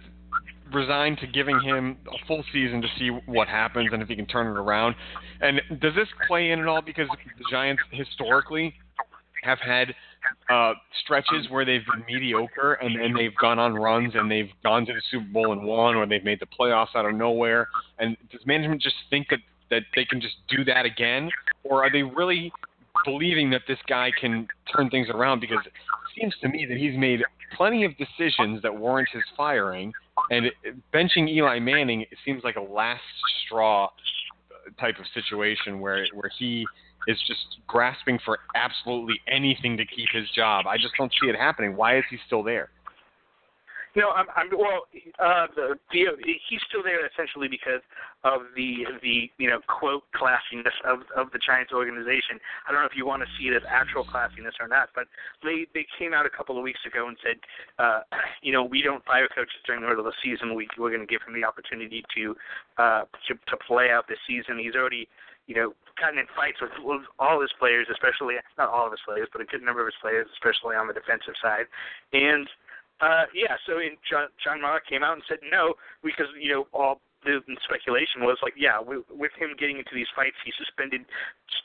[0.73, 4.27] resigned to giving him a full season to see what happens and if he can
[4.27, 4.95] turn it around?
[5.41, 6.81] And does this play in at all?
[6.81, 8.75] Because the Giants historically
[9.43, 9.95] have had
[10.51, 14.87] uh, stretches where they've been mediocre and then they've gone on runs and they've gone
[14.87, 17.69] to the Super Bowl and won, or they've made the playoffs out of nowhere.
[17.99, 21.31] And does management just think that that they can just do that again,
[21.63, 22.53] or are they really
[23.05, 25.41] believing that this guy can turn things around?
[25.41, 25.73] Because it
[26.19, 27.23] seems to me that he's made
[27.57, 29.93] plenty of decisions that warrant his firing,
[30.31, 30.47] and
[30.95, 33.03] benching Eli Manning it seems like a last
[33.45, 36.67] straw uh, type of situation where where he
[37.09, 40.67] is just grasping for absolutely anything to keep his job.
[40.67, 41.75] I just don't see it happening.
[41.77, 42.71] Why is he still there?
[43.97, 44.87] Know, I'm, I'm well.
[45.19, 46.07] Uh, the, the
[46.49, 47.83] he's still there essentially because
[48.23, 52.39] of the the you know quote classiness of of the Giants organization.
[52.67, 55.07] I don't know if you want to see it as actual classiness or not, but
[55.43, 57.37] they they came out a couple of weeks ago and said,
[57.79, 58.01] uh,
[58.43, 60.55] you know, we don't fire coaches during the middle of the season.
[60.55, 62.37] We we're going to give him the opportunity to
[62.79, 64.59] uh to, to play out this season.
[64.59, 65.09] He's already
[65.51, 69.03] you know, gotten in fights with, with all his players, especially not all of his
[69.03, 71.67] players, but a good number of his players, especially on the defensive side.
[72.13, 72.47] And
[73.01, 75.75] uh, yeah, so in John, John Mara came out and said no
[76.05, 80.09] because you know all the speculation was like, yeah, with, with him getting into these
[80.17, 81.05] fights, he suspended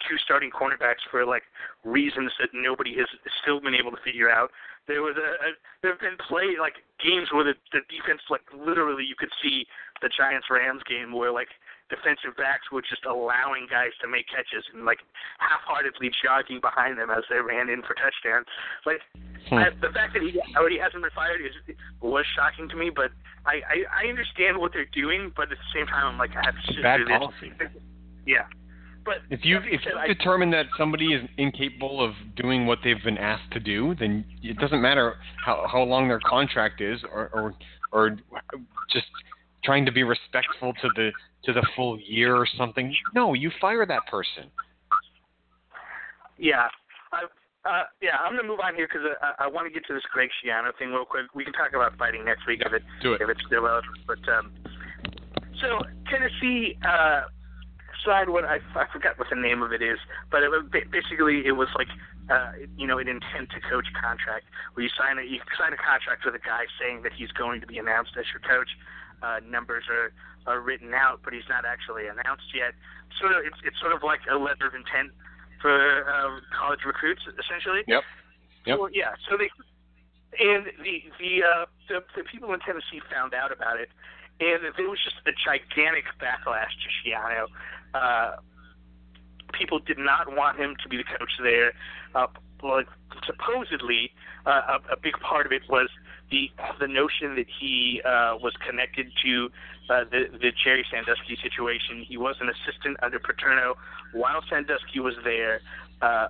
[0.04, 1.44] two starting cornerbacks for like
[1.84, 3.08] reasons that nobody has
[3.42, 4.52] still been able to figure out.
[4.88, 5.50] There was a, a
[5.82, 9.66] there have been play like games where the, the defense like literally you could see
[10.02, 11.50] the Giants Rams game where like
[11.90, 15.00] defensive backs were just allowing guys to make catches and like
[15.40, 18.46] half-heartedly jogging behind them as they ran in for touchdowns.
[18.86, 19.02] Like
[19.50, 19.56] Hmm.
[19.62, 21.54] I, the fact that he already hasn't been fired is
[22.02, 23.12] was shocking to me, but
[23.46, 26.42] I, I I understand what they're doing, but at the same time I'm like I
[26.46, 27.18] have to Bad through this.
[27.20, 27.52] policy.
[28.26, 28.46] Yeah,
[29.06, 33.04] but If you if you I- determine that somebody is incapable of doing what they've
[33.04, 35.14] been asked to do, then it doesn't matter
[35.46, 37.54] how how long their contract is, or or
[37.92, 38.18] or
[38.92, 39.06] just
[39.66, 41.12] trying to be respectful to the
[41.44, 42.94] to the full year or something.
[43.14, 44.50] No, you fire that person.
[46.38, 46.68] Yeah.
[47.12, 47.24] I,
[47.66, 50.04] uh, yeah, I'm gonna move on here because I, I want to get to this
[50.14, 51.34] Greg Schiano thing real quick.
[51.34, 53.22] We can talk about fighting next week if it Do it.
[53.22, 53.84] if it's still out.
[54.06, 54.54] But um,
[55.60, 57.26] so Tennessee uh,
[58.06, 59.98] signed what I, I forgot what the name of it is,
[60.30, 60.52] but it
[60.92, 61.88] basically it was like
[62.30, 65.82] uh, you know an intent to coach contract where you sign a you sign a
[65.82, 68.70] contract with a guy saying that he's going to be announced as your coach.
[69.22, 70.12] Uh, numbers are
[70.48, 72.74] are written out, but he's not actually announced yet.
[73.20, 75.12] Sort of, it's it's sort of like a letter of intent
[75.62, 77.82] for uh, college recruits, essentially.
[77.88, 78.04] Yep.
[78.66, 78.78] Yep.
[78.78, 79.16] So, yeah.
[79.30, 79.50] So they
[80.40, 83.90] and the the, uh, the the people in Tennessee found out about it,
[84.40, 87.48] and there was just a gigantic backlash to Schiano.
[87.94, 88.36] Uh,
[89.54, 91.74] people did not want him to be the coach there.
[92.14, 92.28] Uh,
[92.64, 92.88] like
[93.26, 94.12] supposedly,
[94.46, 95.90] uh, a, a big part of it was
[96.32, 96.50] the
[96.80, 99.50] the notion that he uh, was connected to
[99.90, 102.04] uh, the the Jerry Sandusky situation.
[102.08, 103.76] He was an assistant under Paterno
[104.14, 105.62] while Sandusky was there.
[106.02, 106.28] Uh,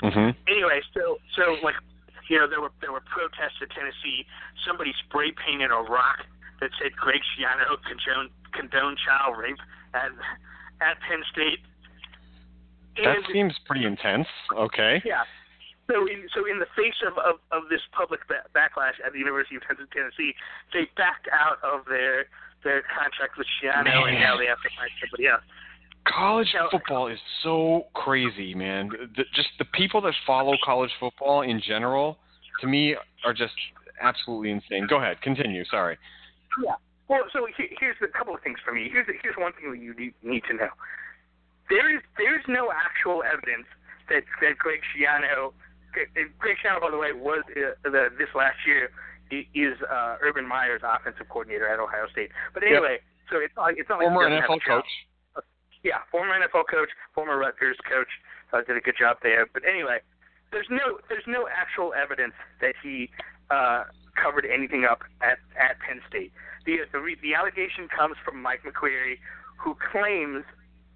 [0.00, 1.74] hmm anyway, so so like
[2.28, 4.26] you know there were there were protests at Tennessee.
[4.66, 6.26] Somebody spray painted a rock
[6.60, 9.58] that said Greg Schiano condone condone child rape
[9.94, 10.10] at
[10.80, 11.60] at Penn State.
[12.98, 14.26] That seems pretty intense.
[14.56, 15.00] Okay.
[15.04, 15.22] yeah.
[15.90, 19.18] So in so in the face of of, of this public ba- backlash at the
[19.18, 20.34] University of Tennessee,
[20.72, 22.26] they backed out of their
[22.62, 24.20] their contract with Schiano, and Man.
[24.20, 25.42] now they have to find somebody else.
[26.04, 28.88] College football is so crazy, man.
[29.16, 32.18] The, just the people that follow college football in general,
[32.60, 33.54] to me, are just
[34.00, 34.86] absolutely insane.
[34.88, 35.64] Go ahead, continue.
[35.66, 35.98] Sorry.
[36.64, 36.74] Yeah.
[37.08, 38.88] Well, so he- here's a couple of things for me.
[38.90, 40.68] Here's here's one thing that you need, to know.
[41.70, 43.66] There is there's no actual evidence
[44.08, 45.52] that that Greg Schiano,
[45.92, 48.90] Greg Schiano, by the way, was uh, the, this last year
[49.30, 52.30] is uh, Urban Meyer's offensive coordinator at Ohio State.
[52.54, 52.72] But Yep.
[52.72, 52.98] anyway,
[53.30, 54.88] so it's not it's not like Former he NFL coach.
[55.84, 58.08] Yeah, former NFL coach, former Rutgers coach,
[58.52, 59.46] uh, did a good job there.
[59.52, 59.98] But anyway,
[60.50, 63.10] there's no there's no actual evidence that he
[63.50, 63.84] uh,
[64.20, 66.32] covered anything up at at Penn State.
[66.66, 69.18] The the, re- the allegation comes from Mike McQueary,
[69.56, 70.44] who claims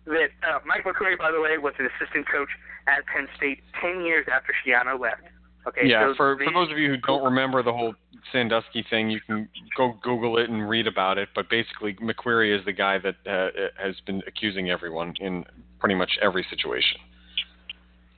[0.07, 2.49] that uh, Mike McQueary, by the way, was an assistant coach
[2.87, 5.23] at Penn State ten years after Schiano left.
[5.67, 7.95] Okay, yeah, so for for those of you who don't remember the whole
[8.33, 11.29] Sandusky thing, you can go Google it and read about it.
[11.35, 13.51] But basically, McQueary is the guy that uh,
[13.81, 15.45] has been accusing everyone in
[15.79, 16.99] pretty much every situation.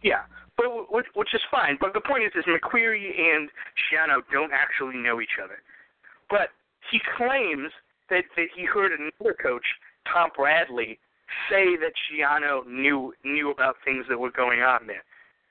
[0.02, 0.22] Yeah,
[0.56, 1.76] but which, which is fine.
[1.80, 5.58] But the point is, is McQueary and Schiano don't actually know each other.
[6.30, 6.48] But
[6.90, 7.72] he claims
[8.08, 9.64] that that he heard another coach,
[10.10, 10.98] Tom Bradley,
[11.50, 15.04] say that Schiano knew knew about things that were going on there.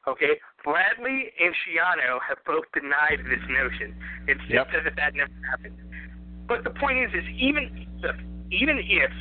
[0.07, 3.95] Okay, Bradley and Schiano have both denied this notion
[4.27, 4.67] and Yep.
[4.71, 5.77] said that that never happened.
[6.47, 7.87] But the point is, is even
[8.51, 9.11] even if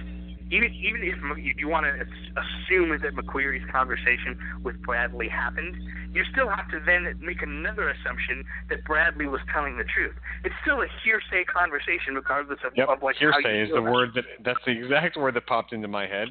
[0.52, 1.92] even even if you, you want to
[2.36, 5.74] assume that McQueary's conversation with Bradley happened,
[6.12, 10.14] you still have to then make another assumption that Bradley was telling the truth.
[10.44, 13.92] It's still a hearsay conversation, regardless of, Yep, of like hearsay is the about it.
[13.92, 16.28] word that that's the exact word that popped into my head.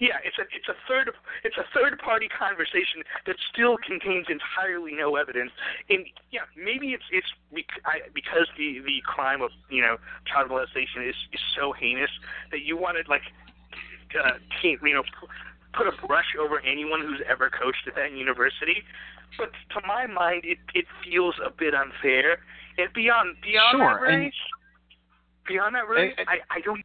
[0.00, 1.10] Yeah, it's a it's a third
[1.44, 5.52] it's a third party conversation that still contains entirely no evidence.
[5.88, 7.28] And yeah, maybe it's it's
[8.12, 12.10] because the the crime of you know child molestation is is so heinous
[12.50, 13.22] that you want to like
[14.18, 15.04] uh, you know
[15.74, 18.82] put a brush over anyone who's ever coached at that university.
[19.38, 22.38] But to my mind, it it feels a bit unfair.
[22.78, 24.32] And beyond beyond Sure, that, and-
[25.46, 26.82] beyond that, Ray, and- I I don't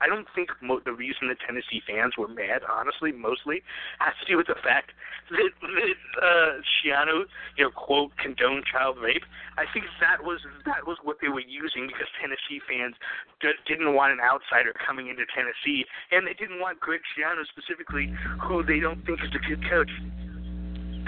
[0.00, 3.62] I don't think mo- the reason the Tennessee fans were mad, honestly, mostly
[3.98, 4.92] has to do with the fact
[5.30, 7.24] that, that uh, Schiano,
[7.56, 9.24] you know, quote condoned child rape.
[9.56, 12.94] I think that was that was what they were using because Tennessee fans
[13.40, 18.12] d- didn't want an outsider coming into Tennessee, and they didn't want Greg Schiano specifically,
[18.44, 19.90] who they don't think is a good coach.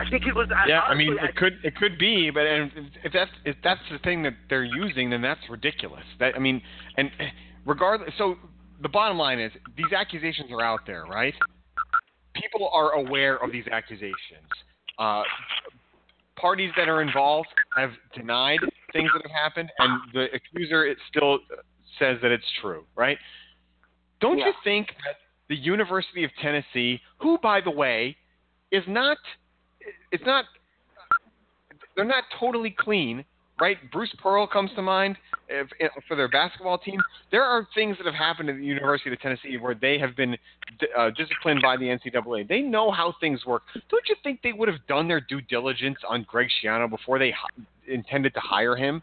[0.01, 0.49] I think it was.
[0.66, 2.72] Yeah, I mean, honestly, it could it could be, but if
[3.05, 6.05] if that's if that's the thing that they're using, then that's ridiculous.
[6.20, 6.62] That I mean,
[6.97, 7.11] and
[7.66, 8.36] regardless, so
[8.82, 11.34] the bottom line is these accusations are out there, right?
[12.34, 14.14] People are aware of these accusations.
[14.98, 15.22] Uh,
[16.36, 18.60] parties that are involved have denied
[18.92, 21.38] things that have happened, and the accuser it still
[21.98, 23.18] says that it's true, right?
[24.20, 25.16] Don't you think that
[25.48, 28.16] the University of Tennessee, who, by the way,
[28.70, 29.18] is not,
[30.12, 30.44] it's not,
[31.96, 33.24] they're not totally clean,
[33.61, 33.76] right?
[33.90, 35.16] Bruce Pearl comes to mind
[35.48, 36.98] if, if, for their basketball team.
[37.30, 40.36] There are things that have happened at the University of Tennessee where they have been
[40.96, 42.48] uh, disciplined by the NCAA.
[42.48, 43.62] They know how things work.
[43.90, 47.34] Don't you think they would have done their due diligence on Greg Schiano before they
[47.86, 49.02] intended to hire him?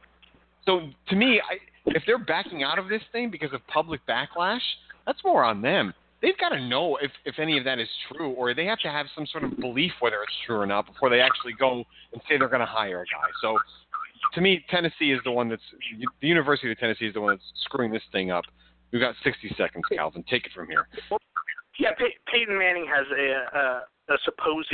[0.65, 4.61] So to me, I, if they're backing out of this thing because of public backlash,
[5.05, 5.93] that's more on them.
[6.21, 8.89] They've got to know if, if any of that is true, or they have to
[8.89, 11.83] have some sort of belief whether it's true or not before they actually go
[12.13, 13.29] and say they're going to hire a guy.
[13.41, 13.59] So
[14.33, 15.61] to me, Tennessee is the one that's
[16.21, 18.43] the University of Tennessee is the one that's screwing this thing up.
[18.91, 20.23] We've got 60 seconds, Calvin.
[20.29, 20.87] Take it from here.
[21.79, 24.71] Yeah, Pey- Peyton Manning has a, a, a supposed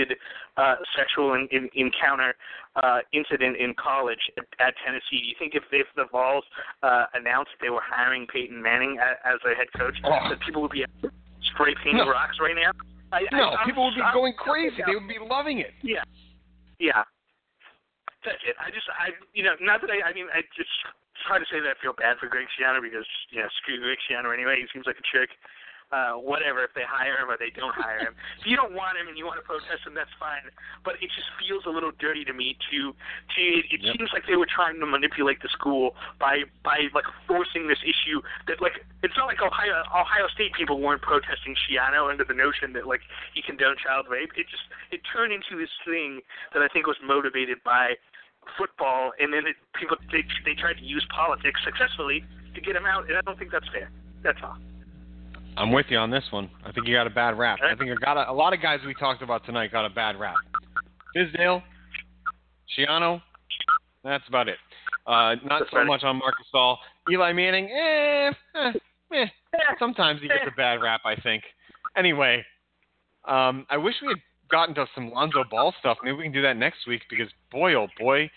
[0.57, 2.35] uh, sexual in, in, encounter
[2.75, 5.17] uh, incident in college at, at Tennessee.
[5.23, 6.43] Do you think if, if the Vols
[6.83, 10.29] uh, announced they were hiring Peyton Manning as, as their head coach, Oh.
[10.29, 10.85] that people would be
[11.53, 12.11] spray painting No.
[12.11, 12.71] rocks right now?
[13.11, 14.77] I, No, I, people would be I'm- going crazy.
[14.85, 15.71] They would be loving it.
[15.81, 16.03] Yeah,
[16.79, 17.03] yeah.
[18.25, 18.55] That's it.
[18.61, 20.69] I just, I, you know, not that I, I mean, I just
[21.17, 23.81] it's hard to say that I feel bad for Greg Schiano because, you know, screw
[23.81, 24.57] Greg Schiano anyway.
[24.61, 25.29] He seems like a chick.
[25.91, 28.15] uh, whatever if they hire him or they don't hire him.
[28.39, 30.39] if you don't want him and you want to protest him, that's fine.
[30.87, 32.55] But it just feels a little dirty to me.
[32.71, 33.97] To to it, it Yep.
[33.99, 38.23] seems like they were trying to manipulate the school by by like forcing this issue
[38.47, 42.71] that like it's not like Ohio Ohio State people weren't protesting Schiano under the notion
[42.79, 43.01] that like
[43.35, 44.31] he condoned child rape.
[44.39, 44.63] It just
[44.95, 46.21] it turned into this thing
[46.55, 47.99] that I think was motivated by
[48.57, 52.23] football, and then it, people they they tried to use politics successfully
[52.55, 53.89] to get him out, and I don't think that's fair.
[54.23, 54.57] That's all.
[55.57, 56.49] I'm with you on this one.
[56.63, 57.59] I think you got a bad rap.
[57.61, 59.89] I think I got a, a lot of guys we talked about tonight got a
[59.89, 60.35] bad rap.
[61.15, 61.61] Fizdale,
[62.77, 63.21] Schiano,
[64.03, 64.57] that's about it.
[65.05, 66.77] Uh, not so much on Marc Gasol.
[67.11, 68.71] Eli Manning, eh, eh,
[69.13, 69.25] eh.
[69.79, 71.43] Sometimes he gets a bad rap, I think.
[71.97, 72.45] Anyway,
[73.27, 74.17] um, I wish we had
[74.51, 75.97] gotten to some Lonzo Ball stuff.
[76.03, 78.29] Maybe we can do that next week because boy, oh boy,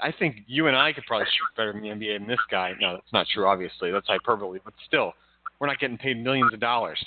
[0.00, 2.72] I think you and I could probably shoot better in the NBA than this guy.
[2.80, 3.46] No, that's not true.
[3.46, 5.12] Obviously, that's hyperbole, but still,
[5.58, 7.02] we're not getting paid millions of dollars.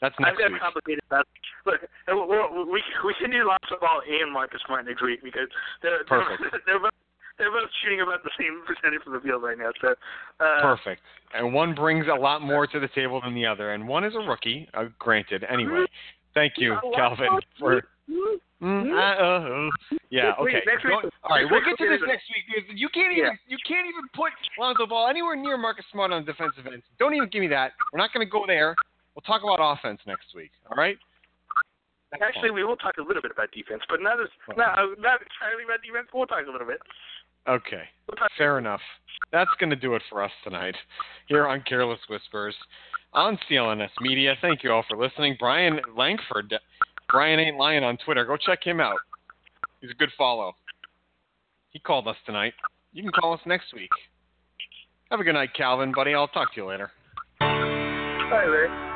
[0.00, 0.60] That's not I've next got week.
[0.60, 1.26] complicated about
[1.66, 1.80] Look,
[2.70, 5.48] we we can do Lonzo Ball and Marcus Smart next week because
[5.82, 6.42] they're Perfect.
[6.42, 6.94] they're, they're both
[7.38, 9.70] they're both shooting about the same percentage from the field right now.
[9.80, 9.94] So
[10.40, 11.02] uh, Perfect.
[11.34, 14.14] And one brings a lot more to the table than the other, and one is
[14.14, 14.68] a rookie.
[14.74, 15.44] Uh, granted.
[15.50, 15.86] Anyway,
[16.36, 17.82] thank you, Calvin, for.
[18.62, 19.96] Mm, uh, uh, uh.
[20.08, 20.32] Yeah.
[20.40, 20.62] Okay.
[20.84, 21.44] Go- all right.
[21.50, 25.08] We'll get to this next week you can't even you can't even put Lonzo Ball
[25.08, 26.82] anywhere near Marcus Smart on the defensive end.
[26.98, 27.72] Don't even give me that.
[27.92, 28.74] We're not going to go there.
[29.14, 30.52] We'll talk about offense next week.
[30.70, 30.96] All right.
[32.22, 35.64] Actually, we will talk a little bit about defense, but not as not not entirely
[35.64, 36.08] about defense.
[36.14, 36.80] We'll talk a little bit.
[37.48, 37.82] Okay.
[38.38, 38.80] Fair enough.
[39.32, 40.74] That's going to do it for us tonight
[41.28, 42.54] here on Careless Whispers
[43.12, 44.34] on CLNS Media.
[44.40, 45.36] Thank you all for listening.
[45.38, 46.54] Brian Langford,
[47.08, 48.24] Brian Ain't Lying on Twitter.
[48.24, 48.98] Go check him out.
[49.80, 50.54] He's a good follow.
[51.70, 52.54] He called us tonight.
[52.92, 53.90] You can call us next week.
[55.10, 56.14] Have a good night, Calvin, buddy.
[56.14, 56.90] I'll talk to you later.
[57.38, 58.95] Bye, Larry.